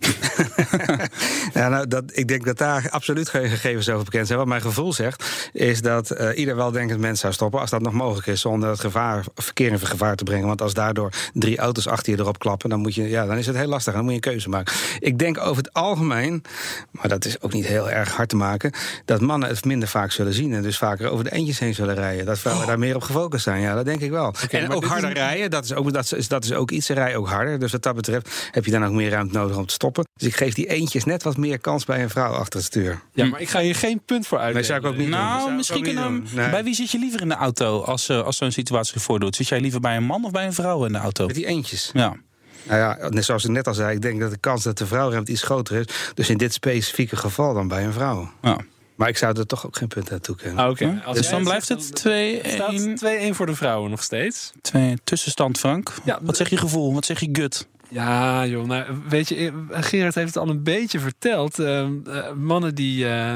ja, 1.54 1.68
nou, 1.68 1.88
dat, 1.88 2.04
ik 2.12 2.28
denk 2.28 2.44
dat 2.44 2.58
daar 2.58 2.88
absoluut 2.90 3.28
geen 3.28 3.48
gegevens 3.48 3.88
over 3.88 4.04
bekend 4.04 4.26
zijn. 4.26 4.38
Wat 4.38 4.48
mijn 4.48 4.60
gevoel 4.60 4.92
zegt, 4.92 5.50
is 5.52 5.80
dat 5.80 6.20
uh, 6.20 6.38
ieder 6.38 6.56
weldenkend 6.56 7.00
mens 7.00 7.20
zou 7.20 7.32
stoppen 7.32 7.60
als 7.60 7.70
dat 7.70 7.82
nog 7.82 7.92
mogelijk 7.92 8.26
is, 8.26 8.40
zonder 8.40 8.68
het 8.68 8.80
gevaar, 8.80 9.24
verkeer 9.34 9.70
in 9.70 9.80
gevaar 9.80 10.16
te 10.16 10.24
brengen. 10.24 10.46
Want 10.46 10.62
als 10.62 10.74
daardoor 10.74 11.12
drie 11.32 11.58
auto's 11.58 11.86
achter 11.86 12.12
je 12.12 12.18
erop 12.18 12.38
klappen, 12.38 12.70
dan, 12.70 12.80
moet 12.80 12.94
je, 12.94 13.08
ja, 13.08 13.26
dan 13.26 13.36
is 13.36 13.46
het 13.46 13.56
heel 13.56 13.66
lastig. 13.66 13.92
Dan 13.92 14.02
moet 14.02 14.10
je 14.10 14.16
een 14.16 14.32
keuze 14.32 14.48
maken. 14.48 14.74
Ik 14.98 15.18
denk 15.18 15.38
over 15.38 15.56
het 15.56 15.72
algemeen, 15.72 16.44
maar 16.90 17.08
dat 17.08 17.24
is 17.24 17.40
ook 17.40 17.52
niet 17.52 17.66
heel 17.66 17.90
erg 17.90 18.12
hard 18.12 18.28
te 18.28 18.36
maken, 18.36 18.72
dat 19.04 19.20
mannen 19.20 19.48
het 19.48 19.64
minder 19.64 19.88
vaak 19.88 20.12
zullen 20.12 20.34
zien 20.34 20.54
en 20.54 20.62
dus 20.62 20.78
vaker 20.78 21.10
over 21.10 21.24
de 21.24 21.32
eentjes 21.32 21.58
heen 21.58 21.74
zullen 21.74 21.94
rijden. 21.94 22.26
Dat 22.26 22.38
vrouwen 22.38 22.64
oh. 22.64 22.70
daar 22.70 22.78
meer 22.78 22.96
op 22.96 23.02
gefocust 23.02 23.44
zijn. 23.44 23.60
Ja, 23.60 23.74
dat 23.74 23.84
denk 23.84 24.00
ik 24.00 24.10
wel. 24.10 24.26
Okay, 24.26 24.60
en 24.60 24.72
ook 24.72 24.84
harder 24.84 25.10
is... 25.10 25.16
rijden, 25.16 25.50
dat 25.50 25.64
is 25.64 25.74
ook, 25.74 25.92
dat 25.92 26.12
is, 26.12 26.28
dat 26.28 26.44
is 26.44 26.52
ook 26.52 26.70
iets. 26.70 26.86
Ze 26.86 26.92
rijden 26.92 27.18
ook 27.18 27.28
harder. 27.28 27.58
Dus 27.58 27.72
wat 27.72 27.82
dat 27.82 27.94
betreft 27.94 28.48
heb 28.50 28.64
je 28.64 28.70
dan 28.70 28.84
ook 28.84 28.92
meer 28.92 29.10
ruimte 29.10 29.38
nodig 29.38 29.56
om 29.56 29.66
te 29.66 29.73
stoppen. 29.74 30.04
Dus 30.14 30.28
ik 30.28 30.36
geef 30.36 30.54
die 30.54 30.66
eentjes 30.66 31.04
net 31.04 31.22
wat 31.22 31.36
meer 31.36 31.58
kans 31.58 31.84
bij 31.84 32.02
een 32.02 32.10
vrouw 32.10 32.32
achter 32.32 32.58
het 32.58 32.68
stuur. 32.68 33.00
Ja, 33.12 33.24
maar 33.24 33.40
ik 33.40 33.48
ga 33.48 33.60
hier 33.60 33.74
geen 33.74 34.00
punt 34.04 34.26
voor 34.26 34.38
uit. 34.38 34.54
Nee, 34.54 34.62
zou 34.62 34.80
ik 34.80 34.86
ook 34.86 34.96
niet 34.96 35.08
nou, 35.08 35.46
doen. 35.46 35.56
misschien 35.56 35.82
kunnen 35.82 36.26
nee. 36.32 36.50
Bij 36.50 36.64
wie 36.64 36.74
zit 36.74 36.90
je 36.90 36.98
liever 36.98 37.20
in 37.20 37.28
de 37.28 37.34
auto 37.34 37.82
als, 37.82 38.08
uh, 38.08 38.22
als 38.22 38.36
zo'n 38.36 38.50
situatie 38.50 38.92
zich 38.92 39.02
voordoet? 39.02 39.36
Zit 39.36 39.48
jij 39.48 39.60
liever 39.60 39.80
bij 39.80 39.96
een 39.96 40.04
man 40.04 40.24
of 40.24 40.30
bij 40.30 40.46
een 40.46 40.52
vrouw 40.52 40.84
in 40.84 40.92
de 40.92 40.98
auto? 40.98 41.26
Met 41.26 41.34
die 41.34 41.46
eentjes. 41.46 41.90
Ja. 41.92 42.16
Nou 42.62 42.78
ja, 42.78 43.08
net 43.08 43.24
zoals 43.24 43.44
ik 43.44 43.50
net 43.50 43.66
al 43.66 43.74
zei, 43.74 43.94
ik 43.94 44.02
denk 44.02 44.20
dat 44.20 44.30
de 44.30 44.38
kans 44.38 44.62
dat 44.62 44.78
de 44.78 44.86
vrouw 44.86 45.08
remt 45.08 45.28
iets 45.28 45.42
groter 45.42 45.76
is. 45.76 45.86
Dus 46.14 46.28
in 46.28 46.36
dit 46.36 46.52
specifieke 46.52 47.16
geval 47.16 47.54
dan 47.54 47.68
bij 47.68 47.84
een 47.84 47.92
vrouw. 47.92 48.30
Ja. 48.42 48.58
Maar 48.94 49.08
ik 49.08 49.16
zou 49.16 49.38
er 49.38 49.46
toch 49.46 49.66
ook 49.66 49.76
geen 49.76 49.88
punt 49.88 50.12
aan 50.12 50.20
toekennen. 50.20 50.64
Ah, 50.64 50.70
Oké. 50.70 50.84
Okay. 50.84 51.14
Dus 51.14 51.28
dan 51.28 51.42
blijft 51.42 51.68
het 51.68 52.04
2-1. 52.06 53.30
2-1 53.30 53.34
voor 53.34 53.46
de 53.46 53.54
vrouwen 53.54 53.90
nog 53.90 54.02
steeds. 54.02 54.52
Twee 54.60 54.98
tussenstand, 55.04 55.58
Frank. 55.58 55.94
Ja, 56.04 56.18
Wat 56.22 56.36
zeg 56.36 56.48
je 56.48 56.56
gevoel? 56.56 56.94
Wat 56.94 57.04
zeg 57.04 57.20
je 57.20 57.28
gut? 57.32 57.66
Ja, 57.94 58.46
joh. 58.46 58.66
Nou, 58.66 58.84
weet 59.08 59.28
je, 59.28 59.66
Gerard 59.70 60.14
heeft 60.14 60.34
het 60.34 60.36
al 60.36 60.48
een 60.48 60.62
beetje 60.62 61.00
verteld. 61.00 61.58
Uh, 61.58 61.86
uh, 62.06 62.32
mannen 62.32 62.74
die. 62.74 63.04
Uh, 63.04 63.34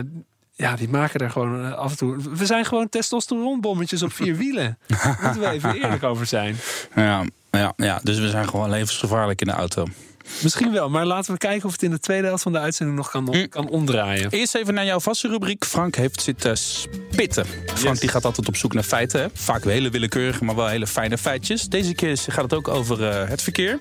ja, 0.54 0.76
die 0.76 0.88
maken 0.88 1.20
er 1.20 1.30
gewoon 1.30 1.76
af 1.76 1.90
en 1.90 1.96
toe. 1.96 2.16
We 2.36 2.46
zijn 2.46 2.64
gewoon 2.64 2.88
testosteronbommetjes 2.88 4.02
op 4.02 4.12
vier 4.12 4.36
wielen. 4.36 4.78
Daar 4.86 5.18
moeten 5.22 5.40
we 5.40 5.50
even 5.50 5.74
eerlijk 5.74 6.02
over 6.02 6.26
zijn. 6.26 6.56
Ja, 6.94 7.24
ja, 7.50 7.72
ja, 7.76 8.00
dus 8.02 8.18
we 8.18 8.28
zijn 8.28 8.48
gewoon 8.48 8.70
levensgevaarlijk 8.70 9.40
in 9.40 9.46
de 9.46 9.52
auto. 9.52 9.86
Misschien 10.42 10.72
wel, 10.72 10.90
maar 10.90 11.06
laten 11.06 11.32
we 11.32 11.38
kijken 11.38 11.66
of 11.66 11.72
het 11.72 11.82
in 11.82 11.90
de 11.90 11.98
tweede 11.98 12.26
helft 12.26 12.42
van 12.42 12.52
de 12.52 12.58
uitzending 12.58 12.96
nog 12.96 13.10
kan, 13.10 13.24
mm. 13.24 13.48
kan 13.48 13.68
omdraaien. 13.68 14.30
Eerst 14.30 14.54
even 14.54 14.74
naar 14.74 14.84
jouw 14.84 15.00
vaste 15.00 15.28
rubriek. 15.28 15.64
Frank 15.64 15.96
heeft 15.96 16.20
zitten 16.20 16.56
spitten. 16.56 17.46
Frank 17.74 18.00
die 18.00 18.08
gaat 18.08 18.24
altijd 18.24 18.48
op 18.48 18.56
zoek 18.56 18.72
naar 18.72 18.82
feiten. 18.82 19.20
Hè? 19.20 19.26
Vaak 19.32 19.64
hele 19.64 19.90
willekeurige, 19.90 20.44
maar 20.44 20.54
wel 20.54 20.66
hele 20.66 20.86
fijne 20.86 21.18
feitjes. 21.18 21.68
Deze 21.68 21.94
keer 21.94 22.18
gaat 22.26 22.42
het 22.42 22.54
ook 22.54 22.68
over 22.68 23.00
uh, 23.00 23.28
het 23.28 23.42
verkeer. 23.42 23.78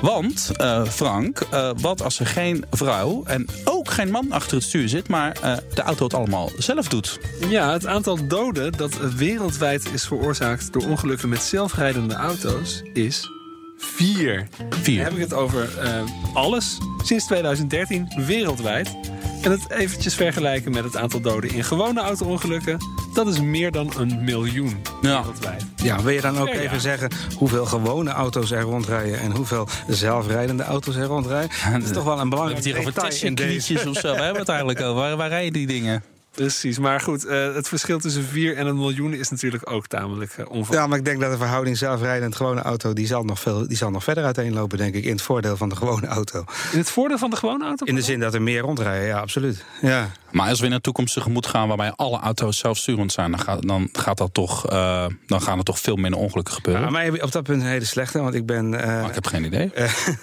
Want, 0.00 0.50
uh, 0.56 0.84
Frank, 0.84 1.40
uh, 1.52 1.70
wat 1.80 2.02
als 2.02 2.20
er 2.20 2.26
geen 2.26 2.64
vrouw 2.70 3.22
en 3.24 3.46
ook 3.64 3.90
geen 3.90 4.10
man 4.10 4.32
achter 4.32 4.56
het 4.56 4.66
stuur 4.66 4.88
zit, 4.88 5.08
maar 5.08 5.34
de 5.74 5.82
auto 5.82 6.04
het 6.04 6.14
allemaal 6.14 6.50
zelf 6.58 6.88
doet? 6.88 7.18
Ja, 7.48 7.72
het 7.72 7.86
aantal 7.86 8.26
doden 8.26 8.72
dat 8.72 9.14
wereldwijd 9.14 9.92
is 9.92 10.06
veroorzaakt 10.06 10.72
door 10.72 10.86
ongelukken 10.86 11.28
met 11.28 11.42
zelfrijdende 11.42 12.14
auto's 12.14 12.82
is 12.92 13.30
Vier. 13.76 14.48
Vier. 14.70 14.96
Dan 14.96 15.04
heb 15.04 15.14
ik 15.14 15.20
het 15.20 15.32
over 15.32 15.84
uh, 15.84 16.02
alles 16.34 16.78
sinds 17.04 17.24
2013 17.24 18.12
wereldwijd. 18.26 18.96
En 19.42 19.50
het 19.50 19.70
eventjes 19.70 20.14
vergelijken 20.14 20.72
met 20.72 20.84
het 20.84 20.96
aantal 20.96 21.20
doden 21.20 21.50
in 21.50 21.64
gewone 21.64 22.00
auto-ongelukken. 22.00 22.78
Dat 23.14 23.26
is 23.26 23.40
meer 23.40 23.70
dan 23.70 23.92
een 23.96 24.24
miljoen 24.24 24.80
ja. 25.02 25.18
wereldwijd. 25.18 25.64
Ja, 25.76 26.02
wil 26.02 26.12
je 26.12 26.20
dan 26.20 26.38
ook 26.38 26.48
ja, 26.48 26.54
even 26.54 26.74
ja. 26.74 26.78
zeggen 26.78 27.10
hoeveel 27.36 27.66
gewone 27.66 28.10
auto's 28.10 28.50
er 28.50 28.60
rondrijden 28.60 29.20
en 29.20 29.30
hoeveel 29.30 29.68
zelfrijdende 29.88 30.62
auto's 30.62 30.96
er 30.96 31.06
rondrijden? 31.06 31.50
Dat 31.72 31.82
is 31.82 31.90
toch 31.90 32.04
wel 32.04 32.20
een 32.20 32.28
belangrijk 32.28 32.62
detail 32.62 33.12
in 33.20 33.34
deze. 33.34 33.88
of 33.88 33.96
zo. 33.96 34.14
We 34.14 34.22
hebben 34.22 34.40
het 34.40 34.48
eigenlijk 34.48 34.80
over. 34.80 34.94
Waar, 34.94 35.16
waar 35.16 35.28
rijden 35.28 35.52
die 35.52 35.66
dingen? 35.66 36.02
Precies, 36.36 36.78
maar 36.78 37.00
goed, 37.00 37.26
uh, 37.26 37.54
het 37.54 37.68
verschil 37.68 37.98
tussen 37.98 38.24
4 38.24 38.56
en 38.56 38.66
een 38.66 38.76
miljoen 38.76 39.12
is 39.12 39.30
natuurlijk 39.30 39.70
ook 39.70 39.86
tamelijk 39.86 40.36
uh, 40.52 40.62
Ja, 40.70 40.86
maar 40.86 40.98
ik 40.98 41.04
denk 41.04 41.20
dat 41.20 41.30
de 41.30 41.36
verhouding 41.36 41.76
zelfrijdend 41.76 42.36
gewone 42.36 42.62
auto... 42.62 42.92
Die 42.92 43.06
zal, 43.06 43.24
nog 43.24 43.40
veel, 43.40 43.68
die 43.68 43.76
zal 43.76 43.90
nog 43.90 44.04
verder 44.04 44.24
uiteenlopen, 44.24 44.78
denk 44.78 44.94
ik, 44.94 45.04
in 45.04 45.10
het 45.10 45.22
voordeel 45.22 45.56
van 45.56 45.68
de 45.68 45.76
gewone 45.76 46.06
auto. 46.06 46.44
In 46.72 46.78
het 46.78 46.90
voordeel 46.90 47.18
van 47.18 47.30
de 47.30 47.36
gewone 47.36 47.64
auto? 47.64 47.84
In 47.84 47.94
de 47.94 48.02
zin 48.02 48.20
dat 48.20 48.34
er 48.34 48.42
meer 48.42 48.60
rondrijden, 48.60 49.06
ja, 49.06 49.20
absoluut. 49.20 49.64
Ja. 49.80 50.10
Maar 50.30 50.48
als 50.48 50.60
we 50.60 50.66
in 50.66 50.72
een 50.72 50.80
toekomst 50.80 51.14
tegemoet 51.14 51.46
gaan 51.46 51.68
waarbij 51.68 51.92
alle 51.92 52.18
auto's 52.18 52.58
zelfsturend 52.58 53.12
zijn... 53.12 53.30
dan 53.30 53.40
gaat, 53.40 53.66
dan 53.66 53.88
gaat 53.92 54.18
dat 54.18 54.34
toch, 54.34 54.72
uh, 54.72 55.06
dan 55.26 55.42
gaan 55.42 55.58
er 55.58 55.64
toch 55.64 55.78
veel 55.78 55.96
minder 55.96 56.20
ongelukken 56.20 56.54
gebeuren. 56.54 56.82
Ja, 56.82 56.90
maar 56.90 57.06
op 57.06 57.32
dat 57.32 57.42
punt 57.42 57.62
een 57.62 57.68
hele 57.68 57.84
slechte, 57.84 58.20
want 58.20 58.34
ik 58.34 58.46
ben... 58.46 58.74
ik 59.08 59.14
heb 59.14 59.26
geen 59.26 59.44
idee. 59.44 59.72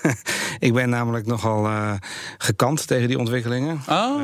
ik 0.60 0.74
ben 0.74 0.90
namelijk 0.90 1.26
nogal 1.26 1.70
gekant 2.38 2.88
tegen 2.88 3.08
die 3.08 3.20
ontwikkelingen. 3.20 3.82
Oh. 3.90 4.22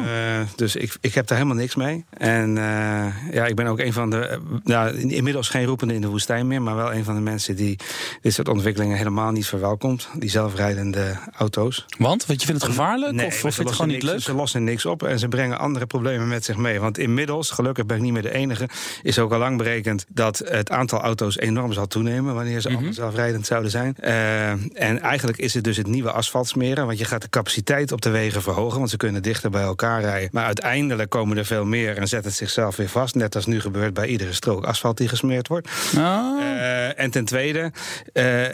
dus 0.55 0.75
ik, 0.75 0.98
ik 1.01 1.13
heb 1.13 1.27
daar 1.27 1.38
helemaal 1.38 1.60
niks 1.60 1.75
mee. 1.79 2.05
En 2.09 2.50
uh, 2.50 3.33
ja, 3.33 3.45
ik 3.45 3.55
ben 3.55 3.67
ook 3.67 3.79
een 3.79 3.93
van 3.93 4.09
de. 4.09 4.39
nou, 4.63 4.98
inmiddels 4.98 5.50
geen 5.50 5.65
roepende 5.65 5.93
in 5.93 6.01
de 6.01 6.07
woestijn 6.07 6.48
meer. 6.48 6.62
Maar 6.62 6.75
wel 6.75 6.93
een 6.93 7.03
van 7.03 7.15
de 7.15 7.21
mensen 7.21 7.55
die 7.55 7.79
dit 8.21 8.33
soort 8.33 8.48
ontwikkelingen 8.48 8.98
helemaal 8.98 9.31
niet 9.31 9.48
verwelkomt. 9.48 10.09
Die 10.17 10.29
zelfrijdende 10.29 11.17
auto's. 11.38 11.86
Want? 11.98 12.25
Want 12.25 12.39
je 12.39 12.48
vindt 12.48 12.62
het 12.62 12.71
gevaarlijk? 12.71 13.13
Nee, 13.13 13.25
of, 13.25 13.33
of 13.33 13.39
vind 13.39 13.55
je 13.55 13.63
het 13.63 13.71
gewoon 13.71 13.91
niet 13.91 14.03
leuk? 14.03 14.19
Ze 14.19 14.33
lossen 14.33 14.63
niks 14.63 14.86
op 14.86 15.03
en 15.03 15.19
ze 15.19 15.27
brengen 15.27 15.59
andere 15.59 15.86
problemen 15.86 16.27
met 16.27 16.45
zich 16.45 16.57
mee. 16.57 16.79
Want 16.79 16.98
inmiddels, 16.98 17.50
gelukkig 17.50 17.86
ben 17.86 17.98
ik 17.98 18.03
niet 18.03 18.13
meer 18.13 18.21
de 18.21 18.33
enige. 18.33 18.69
Is 19.03 19.19
ook 19.19 19.31
al 19.31 19.39
lang 19.39 19.57
berekend 19.57 20.05
dat 20.07 20.41
het 20.45 20.71
aantal 20.71 21.01
auto's 21.01 21.38
enorm 21.38 21.74
zal 21.74 21.88
toenemen. 21.88 22.36
wanneer 22.36 22.62
ze 22.62 22.67
mm 22.67 22.75
-hmm. 22.75 22.75
allemaal 22.75 22.93
zelfrijdend 22.93 23.45
zouden 23.45 23.71
zijn. 23.71 23.95
Uh, 24.03 24.50
en 24.50 25.01
eigenlijk 25.01 25.38
is 25.38 25.53
het 25.53 25.63
dus 25.63 25.77
het 25.77 25.88
nieuwe 25.88 26.12
asfalt 26.12 26.48
smeren. 26.48 26.86
Want 26.86 26.98
je 26.98 27.05
gaat 27.05 27.21
de 27.21 27.29
capaciteit 27.29 27.91
op 27.91 28.01
de 28.01 28.09
wegen 28.09 28.41
verhogen. 28.41 28.77
Want 28.77 28.89
ze 28.89 28.98
kunnen 28.98 29.24
dichter 29.24 29.50
bij 29.50 29.62
elkaar 29.62 30.01
rijden. 30.01 30.29
Maar 30.31 30.45
uiteindelijk 30.45 31.09
komen 31.09 31.38
er 31.38 31.45
veel 31.45 31.65
meer 31.70 31.98
en 31.98 32.08
zet 32.08 32.24
het 32.24 32.34
zichzelf 32.34 32.76
weer 32.76 32.90
vast. 32.90 33.16
Net 33.16 33.36
als 33.36 33.46
nu 33.46 33.62
gebeurt 33.62 33.94
bij 33.94 34.08
iedere 34.08 34.34
strook 34.34 34.66
asfalt 34.66 34.98
die 34.98 35.08
gesmeerd 35.08 35.48
wordt. 35.48 35.70
Oh. 35.98 36.40
Uh, 36.40 37.00
en 37.00 37.12
ten 37.12 37.26
tweede. 37.26 37.72
Uh, 38.14 38.46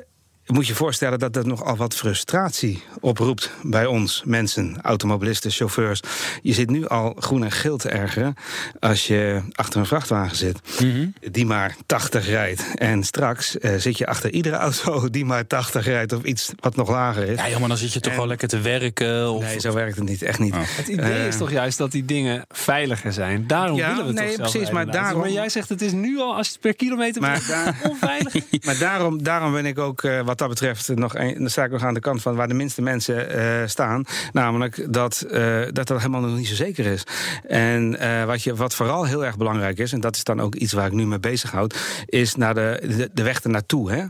moet 0.54 0.68
je 0.68 0.76
voorstellen 0.76 1.20
dat 1.20 1.34
dat 1.34 1.46
nogal 1.46 1.76
wat 1.76 1.96
frustratie 1.96 2.84
oproept 3.00 3.52
bij 3.62 3.86
ons, 3.86 4.22
mensen, 4.26 4.78
automobilisten, 4.82 5.52
chauffeurs. 5.52 6.00
Je 6.42 6.54
zit 6.54 6.70
nu 6.70 6.88
al 6.88 7.16
groen 7.20 7.44
en 7.44 7.52
geel 7.52 7.78
te 7.78 7.90
ergeren 7.90 8.36
als 8.80 9.08
je 9.08 9.42
achter 9.52 9.80
een 9.80 9.86
vrachtwagen 9.86 10.38
zit 10.38 10.60
mm 10.82 10.92
-hmm. 10.92 11.14
die 11.32 11.46
maar 11.46 11.76
80 11.86 12.28
rijdt. 12.28 12.64
En 12.76 13.04
straks 13.04 13.56
uh, 13.60 13.76
zit 13.78 13.98
je 13.98 14.08
achter 14.08 14.32
iedere 14.32 14.56
auto 14.56 15.10
die 15.10 15.26
maar 15.26 15.48
80 15.48 15.86
rijdt 15.86 16.14
of 16.14 16.24
iets 16.24 16.52
wat 16.60 16.76
nog 16.76 16.90
lager 16.90 17.28
is. 17.28 17.38
Ja, 17.38 17.50
joh, 17.50 17.60
maar 17.60 17.68
dan 17.68 17.78
zit 17.78 17.94
je 17.94 18.00
toch 18.00 18.12
en... 18.12 18.18
wel 18.18 18.28
lekker 18.28 18.48
te 18.48 18.60
werken. 18.60 19.32
Of... 19.32 19.44
Nee, 19.44 19.60
zo 19.60 19.74
werkt 19.74 19.96
het 19.96 20.10
niet, 20.10 20.22
echt 20.22 20.40
niet. 20.40 20.54
Oh. 20.54 20.60
Het 20.64 20.88
idee 20.88 21.20
uh, 21.20 21.28
is 21.28 21.38
toch 21.38 21.52
juist 21.52 21.78
dat 21.78 21.92
die 21.92 22.06
dingen 22.06 22.46
veiliger 22.50 23.14
zijn. 23.14 23.48
Daarom 23.48 23.78
ja, 23.78 23.90
willen 23.90 24.06
we 24.06 24.14
nee, 24.14 24.36
toch 24.36 24.52
precies, 24.52 24.70
maar 24.70 24.92
daarom. 24.92 25.22
Maar 25.22 25.32
jij 25.32 25.50
zegt 25.50 25.70
het 25.70 25.82
is 25.82 25.92
nu 25.92 26.20
al 26.20 26.36
als 26.36 26.48
je 26.48 26.54
het 26.54 26.62
per 26.62 26.76
kilometer 26.76 27.22
maar 27.22 27.46
daar... 27.48 27.76
onveilig. 27.90 28.34
maar 28.66 28.78
daarom, 28.78 29.24
daarom 29.24 29.52
ben 29.52 29.66
ik 29.66 29.80
ook 29.80 30.04
uh, 30.04 30.22
wat 30.22 30.35
dat 30.38 30.50
betreft 30.50 30.96
nog 30.96 31.16
een, 31.16 31.34
dan 31.38 31.50
sta 31.50 31.64
ik 31.64 31.72
nog 31.72 31.84
aan 31.84 31.94
de 31.94 32.00
kant 32.00 32.22
van 32.22 32.36
waar 32.36 32.48
de 32.48 32.54
minste 32.54 32.82
mensen 32.82 33.38
uh, 33.38 33.68
staan. 33.68 34.04
Namelijk 34.32 34.94
dat, 34.94 35.26
uh, 35.30 35.62
dat 35.72 35.88
dat 35.88 35.98
helemaal 35.98 36.22
nog 36.22 36.38
niet 36.38 36.48
zo 36.48 36.56
zeker 36.56 36.86
is. 36.86 37.04
En 37.48 37.98
uh, 38.02 38.26
wat, 38.26 38.44
je, 38.44 38.56
wat 38.56 38.76
vooral 38.76 39.06
heel 39.06 39.26
erg 39.26 39.38
belangrijk 39.38 39.80
is, 39.80 39.94
en 39.94 40.00
dat 40.00 40.16
is 40.16 40.24
dan 40.24 40.42
ook 40.42 40.56
iets 40.56 40.74
waar 40.74 40.86
ik 40.86 40.92
nu 40.92 41.06
mee 41.06 41.20
bezighoud, 41.20 41.76
is 42.06 42.36
naar 42.36 42.54
de, 42.54 42.80
de, 42.98 43.10
de 43.14 43.24
weg 43.24 43.42
ernaartoe. 43.42 43.92
Hè? 43.92 44.06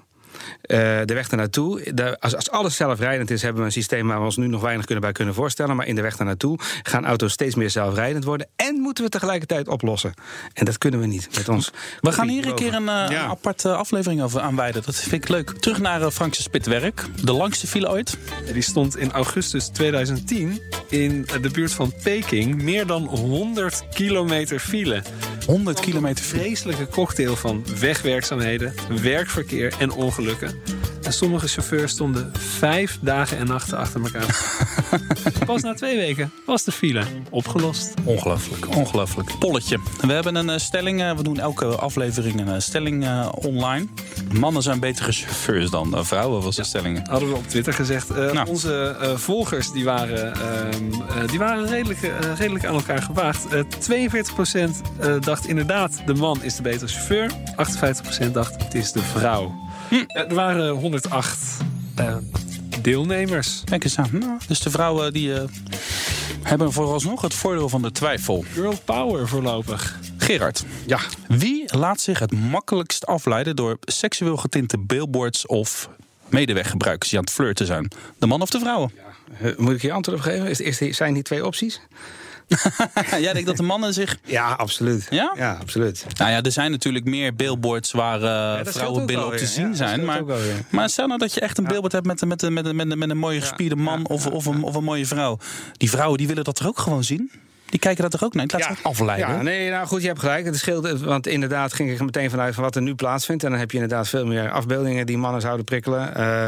Uh, 0.67 0.77
de 1.05 1.13
weg 1.13 1.29
ernaartoe. 1.29 1.93
De, 1.93 2.19
als, 2.19 2.35
als 2.35 2.49
alles 2.49 2.75
zelfrijdend 2.75 3.31
is, 3.31 3.41
hebben 3.41 3.61
we 3.61 3.67
een 3.67 3.73
systeem 3.73 4.07
waar 4.07 4.19
we 4.19 4.25
ons 4.25 4.37
nu 4.37 4.47
nog 4.47 4.61
weinig 4.61 4.85
kunnen 4.85 5.03
bij 5.03 5.11
kunnen 5.11 5.33
voorstellen. 5.33 5.75
Maar 5.75 5.87
in 5.87 5.95
de 5.95 6.01
weg 6.01 6.17
ernaartoe 6.17 6.59
gaan 6.83 7.05
auto's 7.05 7.31
steeds 7.31 7.55
meer 7.55 7.69
zelfrijdend 7.69 8.23
worden. 8.23 8.47
En 8.55 8.75
moeten 8.75 9.03
we 9.03 9.09
tegelijkertijd 9.09 9.67
oplossen. 9.67 10.13
En 10.53 10.65
dat 10.65 10.77
kunnen 10.77 10.99
we 10.99 11.05
niet 11.05 11.29
met 11.35 11.49
ons. 11.49 11.71
We 12.01 12.11
gaan 12.11 12.27
hier 12.27 12.47
een 12.47 12.55
keer 12.55 12.73
een, 12.73 12.81
uh, 12.81 12.87
ja. 12.87 13.23
een 13.23 13.29
aparte 13.29 13.75
aflevering 13.75 14.21
over 14.21 14.41
aanwijden. 14.41 14.83
Dat 14.85 14.95
vind 14.95 15.23
ik 15.23 15.29
leuk. 15.29 15.51
Terug 15.59 15.79
naar 15.79 16.01
uh, 16.01 16.09
Frankse 16.09 16.41
Spitwerk. 16.41 17.05
De 17.23 17.33
langste 17.33 17.67
file 17.67 17.89
ooit. 17.89 18.17
Die 18.53 18.61
stond 18.61 18.97
in 18.97 19.11
augustus 19.11 19.67
2010 19.67 20.61
in 20.89 21.27
de 21.41 21.49
buurt 21.49 21.73
van 21.73 21.93
Peking. 22.03 22.61
Meer 22.61 22.85
dan 22.85 23.03
100 23.03 23.83
kilometer 23.93 24.59
file. 24.59 25.03
100 25.45 25.79
kilometer 25.79 26.25
vreselijke 26.25 26.87
cocktail 26.87 27.35
van 27.35 27.65
wegwerkzaamheden, 27.79 28.73
werkverkeer 29.01 29.73
en 29.79 29.91
ongelukken. 29.91 30.61
En 31.05 31.13
sommige 31.13 31.47
chauffeurs 31.47 31.91
stonden 31.91 32.31
vijf 32.37 32.97
dagen 33.01 33.37
en 33.37 33.47
nachten 33.47 33.77
achter 33.77 34.01
elkaar. 34.01 34.59
Pas 35.45 35.61
na 35.61 35.73
twee 35.73 35.97
weken 35.97 36.31
was 36.45 36.63
de 36.63 36.71
file 36.71 37.03
opgelost. 37.29 37.93
Ongelooflijk, 38.03 38.75
ongelooflijk. 38.75 39.39
Polletje. 39.39 39.79
We 40.01 40.13
hebben 40.13 40.35
een 40.35 40.49
uh, 40.49 40.57
stelling. 40.57 41.01
Uh, 41.01 41.15
we 41.15 41.23
doen 41.23 41.39
elke 41.39 41.65
aflevering 41.65 42.39
een 42.39 42.47
uh, 42.47 42.53
stelling 42.57 43.07
online. 43.31 43.87
Mannen 44.33 44.61
zijn 44.61 44.79
betere 44.79 45.11
chauffeurs 45.11 45.69
dan 45.69 46.05
vrouwen, 46.05 46.41
was 46.41 46.55
de 46.55 46.63
stelling. 46.63 47.07
Hadden 47.07 47.29
we 47.29 47.35
op 47.35 47.47
Twitter 47.47 47.73
gezegd. 47.73 48.09
Nou. 48.09 48.47
Onze 48.47 48.95
volgers 49.15 49.71
die 49.71 49.83
waren, 49.83 50.33
ehm, 50.33 51.27
die 51.27 51.39
waren 51.39 51.67
redelijk, 51.67 51.99
redelijk 52.37 52.65
aan 52.65 52.75
elkaar 52.75 53.01
gewaagd. 53.01 53.45
42% 53.79 54.81
dacht 55.19 55.47
inderdaad 55.47 56.01
de 56.05 56.13
man 56.13 56.43
is 56.43 56.55
de 56.55 56.61
betere 56.61 56.87
chauffeur. 56.87 57.31
58% 57.55 58.31
dacht 58.31 58.63
het 58.63 58.73
is 58.73 58.91
de 58.91 59.01
vrouw. 59.01 59.64
Hm. 59.89 60.03
Er 60.07 60.33
waren 60.35 60.69
108 60.69 61.57
uh, 61.99 62.15
deelnemers. 62.81 63.61
Kijk 63.65 63.83
eens 63.83 63.97
aan. 63.97 64.09
Nou, 64.11 64.39
dus 64.47 64.59
de 64.59 64.69
vrouwen 64.69 65.13
die 65.13 65.29
uh, 65.29 65.41
hebben 66.41 66.71
vooralsnog 66.71 67.21
het 67.21 67.33
voordeel 67.33 67.69
van 67.69 67.81
de 67.81 67.91
twijfel. 67.91 68.45
Girl 68.53 68.79
power 68.85 69.27
voorlopig. 69.27 69.99
Gerard, 70.17 70.65
ja. 70.85 70.99
wie 71.27 71.77
laat 71.77 72.01
zich 72.01 72.19
het 72.19 72.31
makkelijkst 72.31 73.05
afleiden 73.05 73.55
door 73.55 73.77
seksueel 73.81 74.37
getinte 74.37 74.77
billboards 74.77 75.45
of 75.45 75.89
medeweggebruikers 76.29 77.09
die 77.09 77.19
aan 77.19 77.25
het 77.25 77.33
flirten 77.33 77.65
zijn? 77.65 77.91
De 78.17 78.27
man 78.27 78.41
of 78.41 78.49
de 78.49 78.59
vrouwen? 78.59 78.91
Ja. 78.95 79.03
Uh, 79.49 79.57
moet 79.57 79.73
ik 79.73 79.81
je 79.81 79.91
antwoord 79.91 80.17
op 80.17 80.23
geven? 80.23 80.65
Is, 80.65 80.97
zijn 80.97 81.13
die 81.13 81.23
twee 81.23 81.45
opties? 81.45 81.81
Jij 83.19 83.33
denkt 83.33 83.47
dat 83.47 83.57
de 83.57 83.63
mannen 83.63 83.93
zich. 83.93 84.17
Ja, 84.25 84.51
absoluut. 84.51 85.07
Ja? 85.09 85.33
Ja, 85.37 85.57
absoluut. 85.61 86.05
Nou 86.17 86.31
ja, 86.31 86.41
er 86.41 86.51
zijn 86.51 86.71
natuurlijk 86.71 87.05
meer 87.05 87.35
billboards 87.35 87.91
waar 87.91 88.21
uh, 88.21 88.65
vrouwenbillen 88.71 89.25
op 89.25 89.35
te 89.35 89.45
zien 89.45 89.67
ja, 89.67 89.75
zijn. 89.75 90.05
Maar, 90.05 90.23
maar 90.69 90.89
stel 90.89 91.07
nou 91.07 91.19
dat 91.19 91.33
je 91.33 91.39
echt 91.39 91.57
een 91.57 91.63
billboard 91.63 91.91
hebt 91.91 92.05
met, 92.05 92.25
met, 92.25 92.49
met, 92.49 92.73
met, 92.73 92.95
met 92.95 93.09
een 93.09 93.17
mooie 93.17 93.41
gespierde 93.41 93.75
man 93.75 94.07
of, 94.07 94.27
of, 94.27 94.45
een, 94.45 94.63
of 94.63 94.75
een 94.75 94.83
mooie 94.83 95.05
vrouw. 95.05 95.37
Die 95.77 95.89
vrouwen 95.89 96.17
die 96.17 96.27
willen 96.27 96.43
dat 96.43 96.59
er 96.59 96.67
ook 96.67 96.79
gewoon 96.79 97.03
zien. 97.03 97.31
Die 97.65 97.79
kijken 97.79 98.01
dat 98.01 98.11
toch 98.11 98.23
ook 98.23 98.33
naar? 98.33 98.43
Ik 98.43 98.51
laat 98.51 98.61
ja, 98.61 98.67
zich 98.67 98.83
afleiden. 98.83 99.29
Ja, 99.29 99.41
nee, 99.41 99.69
nou 99.69 99.87
goed, 99.87 100.01
je 100.01 100.07
hebt 100.07 100.19
gelijk. 100.19 100.45
Het 100.45 100.57
scheelt, 100.57 100.99
want 101.01 101.27
inderdaad 101.27 101.73
ging 101.73 101.91
ik 101.91 101.99
er 101.99 102.05
meteen 102.05 102.29
vanuit 102.29 102.53
van 102.53 102.63
wat 102.63 102.75
er 102.75 102.81
nu 102.81 102.95
plaatsvindt. 102.95 103.43
En 103.43 103.49
dan 103.49 103.59
heb 103.59 103.71
je 103.71 103.77
inderdaad 103.77 104.07
veel 104.07 104.25
meer 104.25 104.51
afbeeldingen 104.51 105.05
die 105.05 105.17
mannen 105.17 105.41
zouden 105.41 105.65
prikkelen. 105.65 106.13
Uh, 106.17 106.47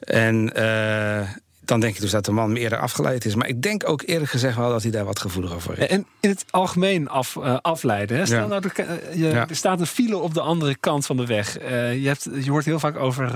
en 0.00 0.52
uh, 0.56 1.28
dan 1.66 1.80
denk 1.80 1.94
ik 1.94 2.00
dus 2.00 2.10
dat 2.10 2.24
de 2.24 2.32
man 2.32 2.52
meer 2.52 2.76
afgeleid 2.76 3.24
is. 3.24 3.34
Maar 3.34 3.48
ik 3.48 3.62
denk 3.62 3.88
ook 3.88 4.02
eerlijk 4.06 4.30
gezegd 4.30 4.56
wel 4.56 4.70
dat 4.70 4.82
hij 4.82 4.90
daar 4.90 5.04
wat 5.04 5.20
gevoeliger 5.20 5.60
voor 5.60 5.78
is. 5.78 5.86
En 5.86 6.06
in 6.20 6.30
het 6.30 6.44
algemeen 6.50 7.08
af, 7.08 7.34
uh, 7.34 7.56
afleiden. 7.60 8.16
Hè? 8.16 8.26
Stel 8.26 8.40
ja. 8.40 8.46
nou, 8.46 8.60
de, 8.60 8.70
uh, 8.80 9.14
je, 9.14 9.26
ja. 9.26 9.48
er 9.48 9.56
staat 9.56 9.80
een 9.80 9.86
file 9.86 10.16
op 10.16 10.34
de 10.34 10.40
andere 10.40 10.76
kant 10.76 11.06
van 11.06 11.16
de 11.16 11.26
weg. 11.26 11.60
Uh, 11.60 12.02
je, 12.02 12.08
hebt, 12.08 12.28
je 12.40 12.50
hoort 12.50 12.64
heel 12.64 12.78
vaak 12.78 12.96
over, 12.96 13.30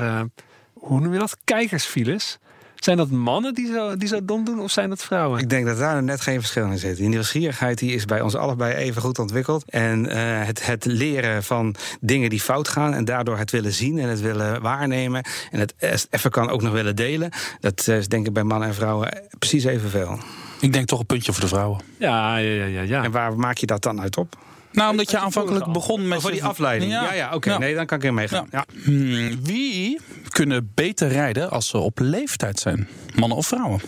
hoe 0.72 1.00
noem 1.00 1.12
je 1.12 1.18
dat, 1.18 1.37
kijkersfiles. 1.44 2.38
Zijn 2.80 2.96
dat 2.96 3.10
mannen 3.10 3.54
die 3.54 3.72
zo, 3.72 3.96
die 3.96 4.08
zo 4.08 4.25
dom 4.25 4.44
doen 4.44 4.60
of 4.60 4.70
zijn 4.70 4.88
dat 4.88 5.02
vrouwen? 5.02 5.40
Ik 5.40 5.49
denk 5.49 5.66
dat 5.66 5.78
daar 5.78 6.02
net 6.02 6.20
geen 6.20 6.40
verschil 6.40 6.66
in 6.66 6.78
zit. 6.78 6.96
Die 6.96 7.08
nieuwsgierigheid 7.08 7.78
die 7.78 7.94
is 7.94 8.04
bij 8.04 8.20
ons 8.20 8.34
allebei 8.34 8.75
even 8.75 9.02
goed 9.02 9.18
ontwikkeld. 9.18 9.64
En 9.70 10.04
uh, 10.04 10.12
het, 10.46 10.66
het 10.66 10.84
leren 10.84 11.42
van 11.42 11.75
dingen 12.00 12.30
die 12.30 12.40
fout 12.40 12.68
gaan 12.68 12.94
en 12.94 13.04
daardoor 13.04 13.38
het 13.38 13.50
willen 13.50 13.72
zien 13.72 13.99
en 13.99 14.08
het 14.08 14.20
willen 14.20 14.62
waarnemen 14.62 15.25
en 15.50 15.60
het 15.60 15.75
even 16.10 16.30
kan 16.30 16.50
ook 16.50 16.62
nog 16.62 16.72
willen 16.72 16.96
delen. 16.96 17.30
Dat 17.60 17.88
is 17.88 18.08
denk 18.08 18.26
ik 18.26 18.32
bij 18.32 18.44
mannen 18.44 18.68
en 18.68 18.75
vrouwen 18.75 19.22
precies 19.38 19.64
evenveel. 19.64 20.18
Ik 20.60 20.72
denk 20.72 20.87
toch 20.87 20.99
een 20.99 21.06
puntje 21.06 21.32
voor 21.32 21.42
de 21.42 21.49
vrouwen. 21.49 21.80
Ja, 21.99 22.37
ja, 22.37 22.64
ja, 22.64 22.80
ja. 22.80 23.04
En 23.04 23.10
waar 23.10 23.37
maak 23.37 23.56
je 23.56 23.66
dat 23.66 23.82
dan 23.82 24.00
uit 24.00 24.16
op? 24.16 24.37
Nou, 24.72 24.90
omdat 24.90 25.10
je 25.10 25.18
aanvankelijk 25.18 25.72
begon 25.72 26.08
met... 26.08 26.20
Voor 26.20 26.30
die 26.30 26.44
afleiding. 26.44 26.92
Ja, 26.92 27.02
ja, 27.02 27.12
ja 27.12 27.26
oké. 27.26 27.36
Okay. 27.36 27.52
Ja. 27.52 27.58
Nee, 27.58 27.74
dan 27.74 27.86
kan 27.86 27.98
ik 27.98 28.04
er 28.04 28.14
meegaan. 28.14 28.48
Ja. 28.50 28.64
Hmm, 28.84 29.44
wie 29.44 30.00
kunnen 30.28 30.70
beter 30.74 31.08
rijden 31.08 31.50
als 31.50 31.68
ze 31.68 31.78
op 31.78 31.98
leeftijd 31.98 32.58
zijn? 32.58 32.88
Mannen 33.14 33.38
of 33.38 33.46
vrouwen? 33.46 33.80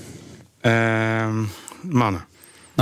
Uh, 0.62 1.28
mannen. 1.82 2.24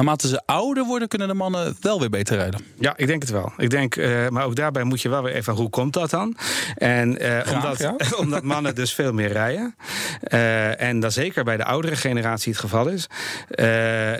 Naarmate 0.00 0.28
ze 0.28 0.42
ouder 0.46 0.84
worden, 0.84 1.08
kunnen 1.08 1.28
de 1.28 1.34
mannen 1.34 1.76
wel 1.80 2.00
weer 2.00 2.10
beter 2.10 2.36
rijden. 2.36 2.60
Ja, 2.78 2.96
ik 2.96 3.06
denk 3.06 3.22
het 3.22 3.30
wel. 3.30 3.52
Ik 3.56 3.70
denk, 3.70 3.96
uh, 3.96 4.28
maar 4.28 4.44
ook 4.44 4.56
daarbij 4.56 4.84
moet 4.84 5.02
je 5.02 5.08
wel 5.08 5.22
weer 5.22 5.34
even, 5.34 5.54
hoe 5.54 5.70
komt 5.70 5.92
dat 5.92 6.10
dan? 6.10 6.36
En 6.76 7.10
uh, 7.10 7.38
Graag, 7.38 7.54
omdat, 7.54 7.78
ja. 7.78 7.94
omdat 8.22 8.42
mannen 8.42 8.74
dus 8.74 8.94
veel 8.94 9.12
meer 9.12 9.32
rijden. 9.32 9.74
Uh, 10.32 10.80
en 10.80 11.00
dat 11.00 11.12
zeker 11.12 11.44
bij 11.44 11.56
de 11.56 11.64
oudere 11.64 11.96
generatie 11.96 12.52
het 12.52 12.60
geval 12.60 12.88
is. 12.88 13.06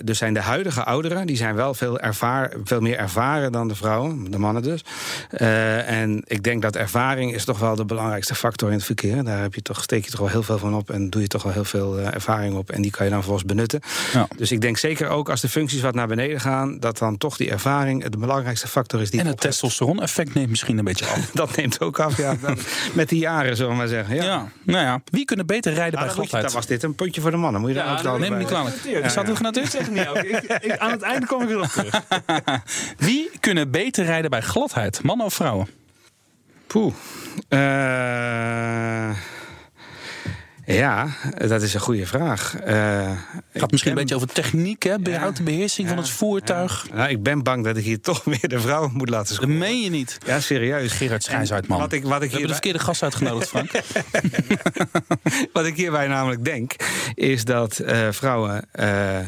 dus 0.04 0.18
zijn 0.18 0.34
de 0.34 0.40
huidige 0.40 0.84
ouderen, 0.84 1.26
die 1.26 1.37
zijn 1.37 1.54
wel 1.54 1.75
veel, 1.75 1.99
ervaar, 1.99 2.52
veel 2.64 2.80
meer 2.80 2.96
ervaren 2.96 3.52
dan 3.52 3.68
de 3.68 3.75
vrouwen, 3.75 4.30
de 4.30 4.38
mannen 4.38 4.62
dus. 4.62 4.84
en 5.87 6.22
ik 6.26 6.42
denk 6.42 6.62
dat 6.62 6.76
ervaring 6.76 7.34
is 7.34 7.44
toch 7.44 7.58
wel 7.58 7.75
de 7.75 7.84
belangrijkste 7.84 8.34
factor 8.34 8.68
in 8.68 8.76
het 8.76 8.84
verkeer. 8.84 9.25
Daar 9.25 9.40
heb 9.40 9.54
je 9.54 9.62
toch, 9.62 9.82
steek 9.82 10.04
je 10.04 10.10
toch 10.10 10.20
wel 10.20 10.28
heel 10.28 10.42
veel 10.42 10.58
van 10.58 10.75
op 10.75 10.90
en 10.90 11.10
doe 11.10 11.22
je 11.22 11.28
toch 11.28 11.42
wel 11.42 11.52
heel 11.52 11.64
veel 11.64 11.99
ervaring 11.99 12.54
op. 12.54 12.70
En 12.70 12.82
die 12.82 12.90
kan 12.90 13.04
je 13.04 13.10
dan 13.10 13.20
vervolgens 13.20 13.49
benutten. 13.49 13.80
Ja. 14.12 14.28
Dus 14.37 14.52
ik 14.52 14.60
denk 14.60 14.76
zeker 14.76 15.08
ook 15.08 15.28
als 15.28 15.40
de 15.40 15.49
functie 15.49 15.70
functies 15.71 15.81
wat 15.81 15.95
naar 15.95 16.17
beneden 16.17 16.41
gaan, 16.41 16.79
dat 16.79 16.99
dan 16.99 17.19
toch 17.19 17.37
die 17.37 17.50
ervaring 17.50 18.05
de 18.05 18.17
belangrijkste 18.17 18.69
factor 18.69 19.00
is. 19.00 19.11
Die 19.11 19.21
en 19.21 19.27
het 19.27 19.41
testosteron-effect 19.41 20.35
neemt 20.35 20.49
misschien 20.50 20.79
een 20.79 20.85
beetje 20.85 21.07
af. 21.07 21.31
dat 21.33 21.57
neemt 21.57 21.81
ook 21.81 21.99
af, 21.99 22.17
ja. 22.17 22.37
Met 22.93 23.09
die 23.09 23.19
jaren, 23.19 23.57
zullen 23.57 23.71
we 23.73 23.77
maar 23.77 23.89
zeggen. 23.89 24.15
Ja. 24.15 24.25
Ja, 24.25 24.49
nou 24.62 24.85
ja. 24.85 25.00
Wie 25.05 25.25
kunnen 25.25 25.47
beter 25.47 25.73
rijden 25.73 25.95
Nou, 25.95 26.05
bij 26.07 26.15
gladheid? 26.15 26.45
dan 26.45 26.53
was 26.53 26.67
dit 26.67 26.83
een 26.83 26.95
puntje 26.95 27.21
voor 27.21 27.31
de 27.31 27.37
mannen. 27.37 27.61
Moet 27.61 27.71
je 27.71 27.77
daar 27.77 27.85
Ja, 27.85 27.91
ook 27.91 27.97
dat 27.97 28.12
dan 28.12 28.21
Neem 28.21 28.31
me 28.33 28.39
niet 28.39 28.47
kwalijk. 28.47 28.77
Ja, 28.85 29.09
Staat 29.09 29.27
het 29.27 29.37
genoteerd? 29.37 29.71
zeg 29.71 29.91
niet 29.91 30.09
ook. 30.09 30.17
Ik, 30.17 30.43
ik, 30.43 30.79
aan 30.79 30.91
het 30.91 31.03
einde 31.03 31.27
kom 31.27 31.43
ik 31.43 31.50
erop 31.50 31.67
terug. 31.67 32.03
Wie 33.07 33.31
kunnen 33.41 33.71
beter 33.71 34.05
rijden 34.05 34.31
bij 34.31 34.41
gladheid? 34.41 35.03
Mannen 35.03 35.27
of 35.27 35.35
vrouwen? 35.35 35.69
Poeh. 36.67 36.95
Eh, 37.49 39.11
ja, 40.73 41.09
dat 41.47 41.62
is 41.62 41.75
een 41.75 41.81
goede 41.81 42.07
vraag. 42.07 42.57
Eh, 42.57 43.11
Het 43.53 43.61
gaat 43.61 43.71
misschien 43.71 43.93
een 43.93 43.99
beetje 43.99 44.15
over 44.15 44.29
techniek, 44.29 44.83
hè? 44.83 44.99
Behoud 44.99 45.37
de 45.37 45.43
beheersing 45.43 45.89
van 45.89 45.97
het 45.97 46.11
voertuig. 46.11 46.87
nou, 46.95 47.11
ik 47.11 47.23
ben 47.23 47.43
bang 47.43 47.65
dat 47.65 47.77
ik 47.77 47.85
hier 47.85 48.00
toch 48.11 48.25
weer 48.25 48.49
de 48.49 48.61
vrouwen 48.61 48.91
moet 48.95 49.09
laten 49.09 49.27
Dat 49.27 49.37
scoren. 49.37 49.59
meen 49.59 49.81
je 49.81 49.91
niet. 49.91 50.19
Ja, 50.27 50.41
serieus. 50.41 50.93
Gerard 50.93 51.23
Schijns 51.23 51.53
uit, 51.53 51.67
man. 51.67 51.79
Wat 51.79 51.93
ik, 51.93 52.03
wat 52.05 52.12
ik 52.15 52.21
We 52.21 52.29
hebben 52.31 52.47
de 52.47 52.53
verkeerde 52.53 52.79
gast 52.79 53.03
uitgenodigd, 53.03 53.49
Frank. 53.55 53.71
wat 55.53 55.67
ik 55.67 55.77
hierbij 55.77 56.07
namelijk 56.07 56.45
denk, 56.45 56.75
is 57.15 57.45
dat 57.45 57.79
eh, 57.79 58.09
vrouwen 58.11 58.65
eh, 58.73 59.19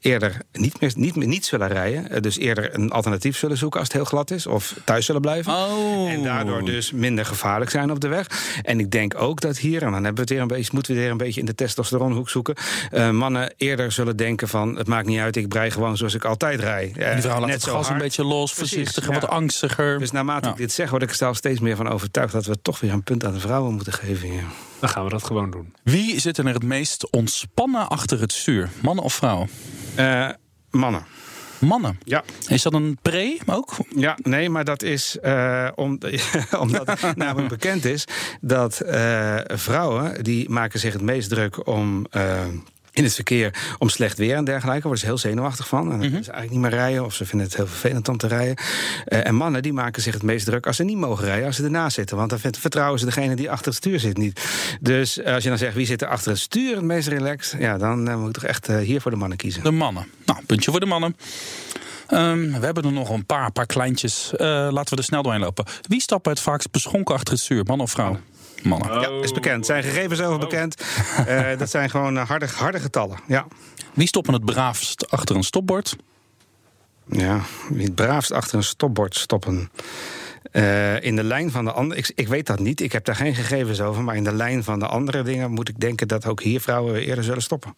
eerder 0.00 0.36
niet, 0.52 0.80
meer, 0.80 0.92
niet, 0.96 1.16
meer, 1.16 1.26
niet 1.28 1.46
zullen 1.46 1.68
rijden. 1.68 2.10
Eh, 2.10 2.20
dus 2.20 2.38
eerder 2.38 2.74
een 2.74 2.90
alternatief 2.90 3.36
zullen 3.36 3.56
zoeken 3.56 3.78
als 3.80 3.88
het 3.88 3.96
heel 3.96 4.06
glad 4.06 4.30
is. 4.30 4.46
Of 4.46 4.74
thuis 4.84 5.06
zullen 5.06 5.20
blijven. 5.20 5.52
Oh. 5.52 6.10
En 6.10 6.22
daardoor 6.22 6.64
dus 6.64 6.92
minder 6.92 7.26
gevaarlijk 7.26 7.70
zijn 7.70 7.90
op 7.90 8.00
de 8.00 8.08
weg. 8.08 8.26
En 8.62 8.80
ik 8.80 8.90
denk 8.90 9.14
ook 9.20 9.40
dat 9.40 9.58
hier, 9.58 9.82
en 9.82 9.92
dan 9.92 10.04
hebben 10.04 10.14
we 10.14 10.20
het 10.20 10.30
weer 10.30 10.40
een 10.40 10.46
beetje, 10.46 10.70
moeten 10.74 10.94
we 10.94 11.00
weer 11.00 11.10
een 11.10 11.16
beetje 11.16 11.40
in 11.40 11.46
de 11.46 11.54
testosteronhoek 11.54 12.28
zoeken. 12.28 12.54
eh, 12.90 13.10
mannen 13.10 13.52
eerder 13.56 13.92
zullen 13.92 14.16
denken 14.16 14.48
van 14.48 14.76
het 14.76 14.86
maakt 14.86 15.06
niet 15.06 15.18
uit, 15.18 15.36
ik 15.36 15.48
brei 15.48 15.70
gewoon 15.70 15.96
zoals 15.96 16.14
ik 16.14 16.24
altijd 16.24 16.60
rij. 16.60 16.92
Eh, 16.96 17.12
Die 17.12 17.22
vrouw 17.22 17.38
laat 17.38 17.48
net 17.48 17.62
het 17.62 17.70
gas 17.70 17.88
een 17.88 17.98
beetje 17.98 18.24
los, 18.24 18.52
Precies, 18.54 18.74
voorzichtiger, 18.76 19.14
ja. 19.14 19.20
wat 19.20 19.30
angstiger. 19.30 19.98
Dus 19.98 20.10
naarmate 20.10 20.46
Ja. 20.46 20.52
ik 20.52 20.58
dit 20.58 20.72
zeg, 20.72 20.90
word 20.90 21.02
ik 21.02 21.10
er 21.10 21.14
zelf 21.16 21.36
steeds 21.36 21.60
meer 21.60 21.76
van 21.76 21.88
overtuigd 21.88 22.32
dat 22.32 22.46
we 22.46 22.62
toch 22.62 22.80
weer 22.80 22.92
een 22.92 23.02
punt 23.02 23.24
aan 23.24 23.32
de 23.32 23.40
vrouwen 23.40 23.74
moeten 23.74 23.92
geven. 23.92 24.28
hier. 24.28 24.44
Dan 24.80 24.88
gaan 24.88 25.04
we 25.04 25.10
dat 25.10 25.24
gewoon 25.24 25.50
doen. 25.50 25.74
Wie 25.82 26.20
zit 26.20 26.38
er 26.38 26.46
het 26.46 26.62
meest 26.62 27.10
ontspannen 27.10 27.88
achter 27.88 28.20
het 28.20 28.32
stuur? 28.32 28.70
Mannen 28.82 29.04
of 29.04 29.14
vrouwen? 29.14 29.48
Eh, 29.94 30.28
mannen. 30.70 31.04
Mannen. 31.58 31.98
Ja. 32.04 32.24
Is 32.48 32.62
dat 32.62 32.74
een 32.74 32.98
pre 33.02 33.38
ook? 33.46 33.76
Ja, 33.96 34.18
nee, 34.22 34.50
maar 34.50 34.64
dat 34.64 34.82
is 34.82 35.18
eh, 35.18 35.68
om, 35.74 35.98
omdat 36.60 37.00
namelijk 37.14 37.48
bekend 37.48 37.84
is 37.84 38.04
dat 38.40 38.80
eh, 38.80 39.36
vrouwen 39.46 40.24
die 40.24 40.50
maken 40.50 40.80
zich 40.80 40.92
het 40.92 41.02
meest 41.02 41.28
druk 41.28 41.66
om. 41.66 42.06
In 42.92 43.04
het 43.04 43.14
verkeer 43.14 43.74
om 43.78 43.88
slecht 43.88 44.18
weer 44.18 44.36
en 44.36 44.44
dergelijke. 44.44 44.70
Daar 44.72 44.82
worden 44.82 45.00
ze 45.00 45.06
heel 45.06 45.18
zenuwachtig 45.18 45.68
van. 45.68 45.82
En 45.82 45.88
dan 45.90 45.98
willen 45.98 46.24
ze 46.24 46.30
eigenlijk 46.30 46.50
niet 46.62 46.70
meer 46.70 46.80
rijden. 46.80 47.04
Of 47.04 47.14
ze 47.14 47.24
vinden 47.26 47.46
het 47.46 47.56
heel 47.56 47.66
vervelend 47.66 48.08
om 48.08 48.16
te 48.16 48.26
rijden. 48.26 48.56
Eh, 49.04 49.26
en 49.26 49.34
mannen 49.34 49.62
die 49.62 49.72
maken 49.72 50.02
zich 50.02 50.14
het 50.14 50.22
meest 50.22 50.44
druk 50.46 50.66
als 50.66 50.76
ze 50.76 50.84
niet 50.84 50.96
mogen 50.96 51.24
rijden. 51.24 51.46
Als 51.46 51.56
ze 51.56 51.64
ernaast 51.64 51.94
zitten. 51.94 52.16
Want 52.16 52.30
dan 52.30 52.38
vert- 52.38 52.58
vertrouwen 52.58 52.98
ze 52.98 53.04
degene 53.04 53.36
die 53.36 53.50
achter 53.50 53.66
het 53.66 53.74
stuur 53.76 54.00
zit 54.00 54.16
niet. 54.16 54.40
Dus 54.80 55.18
eh, 55.18 55.34
als 55.34 55.42
je 55.42 55.48
dan 55.48 55.58
zegt 55.58 55.74
wie 55.74 55.86
zit 55.86 56.02
er 56.02 56.08
achter 56.08 56.30
het 56.30 56.40
stuur 56.40 56.74
het 56.76 56.84
meest 56.84 57.08
relaxed. 57.08 57.60
Ja, 57.60 57.78
dan 57.78 58.08
eh, 58.08 58.16
moet 58.16 58.28
ik 58.28 58.34
toch 58.34 58.44
echt 58.44 58.66
hier 58.66 59.00
voor 59.00 59.10
de 59.10 59.16
mannen 59.16 59.38
kiezen. 59.38 59.62
De 59.62 59.70
mannen. 59.70 60.06
Nou, 60.24 60.38
puntje 60.46 60.70
voor 60.70 60.80
de 60.80 60.86
mannen. 60.86 61.16
Ehm, 62.06 62.50
we 62.52 62.64
hebben 62.64 62.84
er 62.84 62.92
nog 62.92 63.08
een 63.10 63.26
paar, 63.26 63.52
paar 63.52 63.66
kleintjes. 63.66 64.30
Laten 64.38 64.90
we 64.90 64.96
er 64.96 65.04
snel 65.04 65.22
doorheen 65.22 65.40
lopen. 65.42 65.64
Wie 65.88 66.00
stapt 66.00 66.26
het 66.26 66.40
vaakst 66.40 66.70
beschonken 66.70 67.14
achter 67.14 67.32
het 67.34 67.42
stuur? 67.42 67.64
Man 67.64 67.80
of 67.80 67.90
vrouw? 67.90 68.04
Mannen. 68.04 68.22
Ja, 68.62 69.08
is 69.22 69.32
bekend. 69.32 69.66
Zijn 69.66 69.82
gegevens 69.82 70.20
over 70.20 70.38
bekend. 70.38 70.82
Eh, 71.26 71.48
dat 71.58 71.70
zijn 71.70 71.90
gewoon 71.90 72.18
eh, 72.18 72.28
harde, 72.28 72.46
harde 72.46 72.80
getallen. 72.80 73.18
Ja. 73.26 73.46
Wie 73.92 74.06
stoppen 74.06 74.32
het 74.32 74.44
braafst 74.44 75.10
achter 75.10 75.36
een 75.36 75.44
stopbord? 75.44 75.96
Ja, 77.06 77.40
wie 77.68 77.84
het 77.84 77.94
braafst 77.94 78.32
achter 78.32 78.56
een 78.56 78.64
stopbord 78.64 79.16
stoppen. 79.16 79.70
Eh, 80.52 81.02
in 81.02 81.16
de 81.16 81.24
lijn 81.24 81.50
van 81.50 81.64
de 81.64 81.72
andere. 81.72 82.00
Ik, 82.00 82.12
ik 82.14 82.28
weet 82.28 82.46
dat 82.46 82.58
niet, 82.58 82.80
ik 82.80 82.92
heb 82.92 83.04
daar 83.04 83.16
geen 83.16 83.34
gegevens 83.34 83.80
over. 83.80 84.02
Maar 84.02 84.16
in 84.16 84.24
de 84.24 84.32
lijn 84.32 84.64
van 84.64 84.78
de 84.78 84.86
andere 84.86 85.22
dingen 85.22 85.50
moet 85.50 85.68
ik 85.68 85.80
denken 85.80 86.08
dat 86.08 86.26
ook 86.26 86.42
hier 86.42 86.60
vrouwen 86.60 86.94
eerder 87.02 87.24
zullen 87.24 87.42
stoppen. 87.42 87.74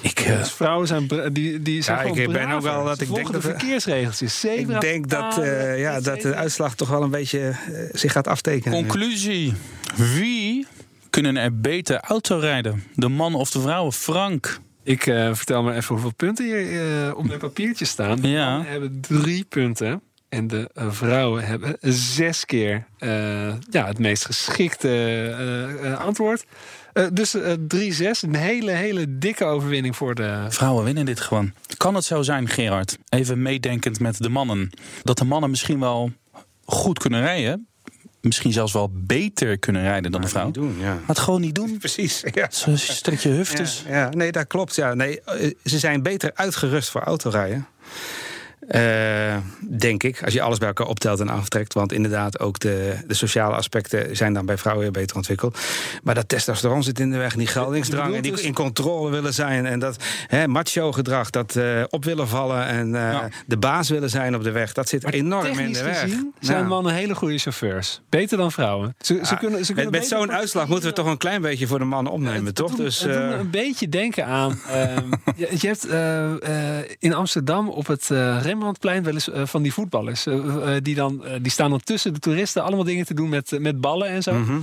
Ik, 0.00 0.20
eh, 0.20 0.38
Dus 0.38 0.52
vrouwen 0.52 0.86
zijn, 0.86 1.08
die, 1.32 1.62
die 1.62 1.82
zijn 1.82 1.96
Ja, 1.96 2.02
gewoon 2.02 2.18
ik 2.18 2.32
ben 2.32 2.50
ook 2.50 2.62
wel 2.62 2.84
dat 2.84 2.98
Ze 2.98 3.04
ik 3.04 3.14
denk 3.14 3.26
de 3.26 3.32
dat- 3.32 3.42
verkeersregeltjes. 3.42 4.40
Zebra, 4.40 4.74
ik 4.74 4.80
denk 4.80 5.08
dat, 5.08 5.38
eh, 5.38 5.80
ja, 5.80 6.00
dat 6.00 6.20
de 6.20 6.34
uitslag 6.34 6.74
toch 6.74 6.88
wel 6.88 7.02
een 7.02 7.10
beetje 7.10 7.40
eh, 7.48 7.56
zich 7.92 8.12
gaat 8.12 8.26
aftekenen. 8.28 8.78
conclusie. 8.86 9.52
Wie 9.96 10.66
kunnen 11.10 11.36
er 11.36 11.60
beter 11.60 12.00
auto 12.00 12.38
rijden? 12.38 12.84
De 12.94 13.08
man 13.08 13.34
of 13.34 13.50
de 13.50 13.60
vrouwen? 13.60 13.92
Frank. 13.92 14.58
Ik 14.82 15.06
eh, 15.06 15.34
vertel 15.34 15.62
maar 15.62 15.74
even 15.76 15.94
hoeveel 15.94 16.14
punten 16.16 16.44
hier 16.44 17.06
eh, 17.06 17.16
op 17.16 17.26
mijn 17.26 17.38
papiertje 17.38 17.84
staan. 17.84 18.20
De 18.20 18.28
Ja. 18.28 18.50
mannen 18.50 18.70
hebben 18.70 19.00
drie 19.00 19.44
punten. 19.48 20.00
En 20.28 20.46
de 20.46 20.70
eh, 20.74 20.90
vrouwen 20.90 21.44
hebben 21.44 21.76
zes 21.80 22.44
keer 22.44 22.86
eh, 22.98 23.54
ja, 23.70 23.86
het 23.86 23.98
meest 23.98 24.24
geschikte 24.24 24.88
eh, 25.82 26.00
antwoord. 26.00 26.44
Eh, 26.92 27.06
dus 27.12 27.34
eh 27.34 27.52
3-6, 27.52 28.20
een 28.20 28.34
hele, 28.34 28.70
hele 28.70 29.18
dikke 29.18 29.44
overwinning 29.44 29.96
voor 29.96 30.14
de... 30.14 30.46
Vrouwen 30.48 30.84
winnen 30.84 31.04
dit 31.04 31.20
gewoon. 31.20 31.52
Kan 31.76 31.94
het 31.94 32.04
zo 32.04 32.22
zijn, 32.22 32.48
Gerard? 32.48 32.98
Even 33.08 33.42
meedenkend 33.42 34.00
met 34.00 34.18
de 34.18 34.28
mannen. 34.28 34.70
Dat 35.02 35.18
de 35.18 35.24
mannen 35.24 35.50
misschien 35.50 35.80
wel 35.80 36.12
goed 36.64 36.98
kunnen 36.98 37.20
rijden. 37.20 37.66
Misschien 38.20 38.52
zelfs 38.52 38.72
wel 38.72 38.90
beter 38.92 39.58
kunnen 39.58 39.82
rijden 39.82 40.12
dan 40.12 40.20
de 40.20 40.28
vrouw. 40.28 40.44
Niet 40.44 40.54
doen, 40.54 40.76
ja. 40.78 40.94
Maar 40.94 41.02
het 41.06 41.18
gewoon 41.18 41.40
niet 41.40 41.54
doen. 41.54 41.78
Precies. 41.86 42.24
Ja. 42.32 42.50
Zo 42.50 42.76
strek 42.76 43.18
je 43.18 43.28
huftes. 43.28 43.84
Ja, 43.88 43.96
ja, 43.96 44.08
nee, 44.08 44.32
dat 44.32 44.46
klopt. 44.46 44.74
Ja. 44.74 44.94
Nee, 44.94 45.20
ze 45.64 45.78
zijn 45.78 46.02
beter 46.02 46.30
uitgerust 46.34 46.90
voor 46.90 47.00
autorijden. 47.00 47.66
Eh, 48.68 49.36
denk 49.78 50.02
ik, 50.02 50.24
als 50.24 50.32
je 50.32 50.42
alles 50.42 50.58
bij 50.58 50.68
elkaar 50.68 50.86
optelt 50.86 51.20
en 51.20 51.28
aftrekt. 51.28 51.74
Want 51.74 51.92
inderdaad, 51.92 52.38
ook 52.40 52.58
de, 52.58 52.94
de 53.06 53.14
sociale 53.14 53.54
aspecten 53.54 54.16
zijn 54.16 54.32
dan 54.32 54.46
bij 54.46 54.58
vrouwen 54.58 54.82
weer 54.84 54.92
beter 54.92 55.16
ontwikkeld. 55.16 55.58
Maar 56.02 56.14
dat 56.14 56.28
testosteron 56.28 56.82
zit 56.82 57.00
in 57.00 57.10
de 57.10 57.16
weg, 57.18 57.32
en 57.32 57.38
die 57.38 57.46
geldingsdrang, 57.46 58.14
en 58.14 58.22
die 58.22 58.32
dus- 58.32 58.40
in 58.40 58.54
controle 58.54 59.10
willen 59.10 59.34
zijn. 59.34 59.66
En 59.66 59.78
dat 59.78 59.96
hè, 60.26 60.48
macho 60.48 60.92
gedrag, 60.92 61.30
dat 61.30 61.56
eh, 61.56 61.82
op 61.88 62.04
willen 62.04 62.28
vallen 62.28 62.66
en 62.66 62.94
eh, 62.94 63.00
Ja. 63.12 63.28
de 63.46 63.56
baas 63.56 63.88
willen 63.88 64.10
zijn 64.10 64.34
op 64.34 64.42
de 64.42 64.50
weg. 64.50 64.72
Dat 64.72 64.88
zit 64.88 65.12
enorm 65.12 65.58
in 65.58 65.72
de 65.72 65.82
weg. 65.82 66.00
gezien 66.00 66.34
zijn 66.40 66.58
Ja. 66.62 66.68
mannen 66.68 66.94
hele 66.94 67.14
goede 67.14 67.38
chauffeurs. 67.38 68.00
Beter 68.08 68.38
dan 68.38 68.52
vrouwen. 68.52 68.94
Ze, 69.00 69.20
ze 69.22 69.36
kunnen, 69.36 69.64
ze 69.64 69.72
met 69.74 69.82
kunnen 69.82 70.00
met 70.00 70.08
zo'n 70.10 70.32
uitslag 70.32 70.68
moeten 70.68 70.88
we 70.88 70.94
toch 70.94 71.06
een 71.06 71.16
klein 71.18 71.42
beetje 71.42 71.66
voor 71.66 71.78
de 71.78 71.84
mannen 71.84 72.12
opnemen, 72.12 72.44
Het 72.44 72.54
toch? 72.54 72.68
doet- 72.68 72.76
Dus, 72.78 73.00
het 73.00 73.14
een 73.14 73.50
beetje 73.50 73.88
denken 73.88 74.26
aan. 74.26 74.60
ehm, 74.70 75.02
je, 75.36 75.48
je 75.58 75.66
hebt 75.66 75.86
in 76.98 77.14
Amsterdam 77.14 77.68
op 77.68 77.86
het 77.86 78.10
Rembrandtplein 78.46 79.02
wel 79.02 79.12
eens 79.14 79.30
eh, 79.30 79.46
van 79.46 79.62
die 79.62 79.72
voetballers. 79.72 80.26
eh, 80.26 80.34
eh, 80.76 80.82
die, 80.82 80.94
dan, 80.94 81.24
die 81.42 81.52
staan 81.52 81.70
dan 81.70 81.80
tussen 81.84 82.12
de 82.14 82.18
toeristen 82.20 82.62
allemaal 82.62 82.84
dingen 82.84 83.06
te 83.06 83.14
doen 83.14 83.28
met, 83.28 83.56
met 83.60 83.80
ballen 83.80 84.08
en 84.08 84.22
zo. 84.22 84.32
mhm. 84.32 84.58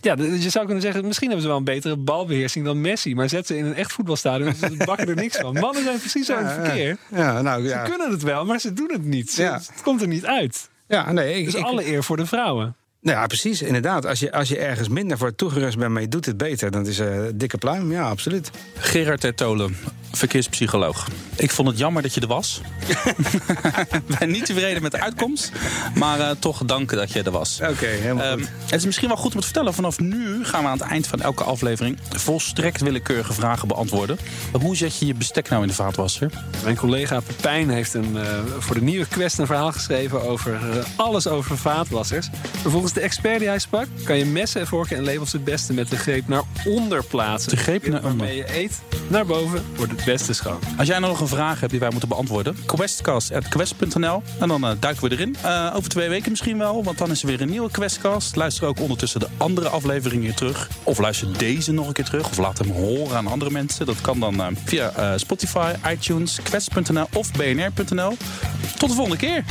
Ja, 0.00 0.14
dus 0.14 0.42
je 0.42 0.50
zou 0.50 0.64
kunnen 0.64 0.82
zeggen, 0.82 1.06
misschien 1.06 1.26
hebben 1.26 1.42
ze 1.44 1.50
wel 1.50 1.58
een 1.60 1.64
betere 1.64 1.96
balbeheersing 1.96 2.64
dan 2.64 2.80
Messi. 2.80 3.14
Maar 3.14 3.28
zet 3.28 3.46
ze 3.46 3.56
in 3.56 3.64
een 3.64 3.74
echt 3.74 3.92
voetbalstadion, 3.92 4.54
ze 4.54 4.74
bakken 4.86 5.08
er 5.08 5.14
niks 5.14 5.36
van. 5.36 5.52
Mannen 5.54 5.82
zijn 5.84 5.98
precies 5.98 6.26
zo 6.26 6.36
in 6.38 6.44
het 6.44 6.56
Ja, 6.56 6.64
verkeer. 6.64 6.96
Ja, 7.10 7.42
nou 7.42 7.62
Ze 7.62 7.68
ja. 7.68 7.82
kunnen 7.82 8.10
het 8.10 8.22
wel, 8.22 8.44
maar 8.44 8.58
ze 8.60 8.72
doen 8.72 8.90
het 8.92 9.04
niet. 9.04 9.30
Ze- 9.30 9.42
Ja. 9.42 9.54
Het 9.54 9.82
komt 9.82 10.00
er 10.02 10.08
niet 10.08 10.26
uit. 10.26 10.68
Ja, 10.88 11.12
nee, 11.12 11.38
ik, 11.38 11.44
Dus 11.44 11.54
ik- 11.54 11.64
alle 11.64 11.86
eer 11.86 12.04
voor 12.04 12.16
de 12.16 12.26
vrouwen. 12.26 12.74
Nou 13.00 13.16
ja, 13.18 13.26
precies. 13.26 13.62
Inderdaad. 13.62 14.06
Als 14.06 14.20
je, 14.20 14.32
als 14.32 14.48
je 14.48 14.58
ergens 14.58 14.88
minder 14.88 15.18
voor 15.18 15.34
toegerust 15.34 15.78
bent, 15.78 15.92
maar 15.92 16.02
je 16.02 16.08
doet 16.08 16.26
het 16.26 16.36
beter, 16.36 16.70
dan 16.70 16.86
is 16.86 16.98
een 16.98 17.32
dikke 17.38 17.58
pluim. 17.58 17.92
Ja, 17.92 18.08
absoluut. 18.08 18.50
Gerard 18.76 19.20
Tertolen, 19.20 19.76
verkeerspsycholoog. 20.16 21.06
Ik 21.36 21.50
vond 21.50 21.68
het 21.68 21.78
jammer 21.78 22.02
dat 22.02 22.14
je 22.14 22.20
er 22.20 22.26
was. 22.26 22.60
Ik 22.86 24.06
ben 24.18 24.30
niet 24.30 24.46
tevreden 24.46 24.82
met 24.82 24.90
de 24.90 25.00
uitkomst. 25.00 25.52
Maar 25.94 26.20
eh, 26.20 26.30
toch 26.38 26.62
dank 26.64 26.90
dat 26.90 27.12
je 27.12 27.22
er 27.22 27.30
was. 27.30 27.60
Oké, 27.62 27.86
helemaal 27.86 28.24
Ehm, 28.24 28.38
goed. 28.38 28.48
het 28.64 28.72
is 28.74 28.84
misschien 28.84 29.08
wel 29.08 29.16
goed 29.16 29.34
om 29.34 29.38
te 29.40 29.46
vertellen. 29.46 29.74
Vanaf 29.74 29.98
nu 29.98 30.44
gaan 30.44 30.62
we 30.62 30.68
aan 30.68 30.78
het 30.78 30.88
eind 30.88 31.06
van 31.06 31.20
elke 31.20 31.44
aflevering 31.44 31.98
volstrekt 32.10 32.80
willekeurige 32.80 33.32
vragen 33.32 33.68
beantwoorden. 33.68 34.18
Hoe 34.60 34.76
zet 34.76 34.98
je 34.98 35.06
je 35.06 35.14
bestek 35.14 35.48
nou 35.48 35.62
in 35.62 35.68
de 35.68 35.74
vaatwasser? 35.74 36.30
Mijn 36.62 36.76
collega 36.76 37.20
Pepijn 37.20 37.70
heeft 37.70 37.94
een, 37.94 38.16
eh, 38.16 38.38
voor 38.58 38.74
de 38.74 38.82
nieuwe 38.82 39.06
Quest 39.06 39.38
een 39.38 39.46
verhaal 39.46 39.72
geschreven 39.72 40.22
over 40.28 40.54
eh, 40.54 40.84
alles 40.96 41.26
over 41.26 41.58
vaatwassers. 41.58 42.28
Volgens 42.66 42.92
de 42.92 43.00
expert 43.00 43.38
die 43.38 43.48
hij 43.48 43.58
sprak, 43.58 43.86
kan 44.04 44.18
je 44.18 44.24
messen, 44.24 44.66
vorken 44.66 44.96
en 44.96 45.04
labels 45.04 45.32
het 45.32 45.44
beste 45.44 45.72
met 45.72 45.90
de 45.90 45.96
greep 45.96 46.28
naar 46.28 46.42
onder 46.64 47.04
plaatsen. 47.04 47.50
De 47.50 47.56
greep 47.56 47.86
naar 47.86 48.02
onder. 48.04 48.16
Waarmee 48.16 48.36
je 48.36 48.58
eet 48.58 48.80
naar 49.08 49.26
boven 49.26 49.64
wordt 49.76 49.92
het 49.92 50.01
schoon. 50.30 50.58
Als 50.78 50.88
jij 50.88 50.98
nog 50.98 51.20
een 51.20 51.28
vraag 51.28 51.60
hebt 51.60 51.70
die 51.70 51.80
wij 51.80 51.90
moeten 51.90 52.08
beantwoorden, 52.08 52.56
questcast.quest.nl. 52.66 54.22
En 54.40 54.48
dan 54.48 54.64
eh, 54.64 54.70
duiken 54.80 55.08
we 55.08 55.10
erin. 55.10 55.36
Eh, 55.42 55.72
over 55.74 55.90
twee 55.90 56.08
weken 56.08 56.30
misschien 56.30 56.58
wel, 56.58 56.84
want 56.84 56.98
dan 56.98 57.10
is 57.10 57.22
er 57.22 57.26
weer 57.28 57.40
een 57.40 57.50
nieuwe 57.50 57.70
Questcast. 57.70 58.36
Luister 58.36 58.66
ook 58.66 58.80
ondertussen 58.80 59.20
de 59.20 59.28
andere 59.36 59.68
afleveringen 59.68 60.34
terug. 60.34 60.68
Of 60.82 60.98
luister 60.98 61.38
deze 61.38 61.72
nog 61.72 61.86
een 61.86 61.92
keer 61.92 62.04
terug. 62.04 62.30
Of 62.30 62.38
laat 62.38 62.58
hem 62.58 62.70
horen 62.70 63.16
aan 63.16 63.26
andere 63.26 63.50
mensen. 63.50 63.86
Dat 63.86 64.00
kan 64.00 64.20
dan 64.20 64.40
eh, 64.40 64.46
via 64.64 65.18
Spotify, 65.18 65.72
iTunes, 65.90 66.38
quest.nl 66.42 67.06
of 67.12 67.32
bnr.nl. 67.32 68.16
Tot 68.78 68.88
de 68.88 68.94
volgende 68.94 69.16
keer. 69.16 69.44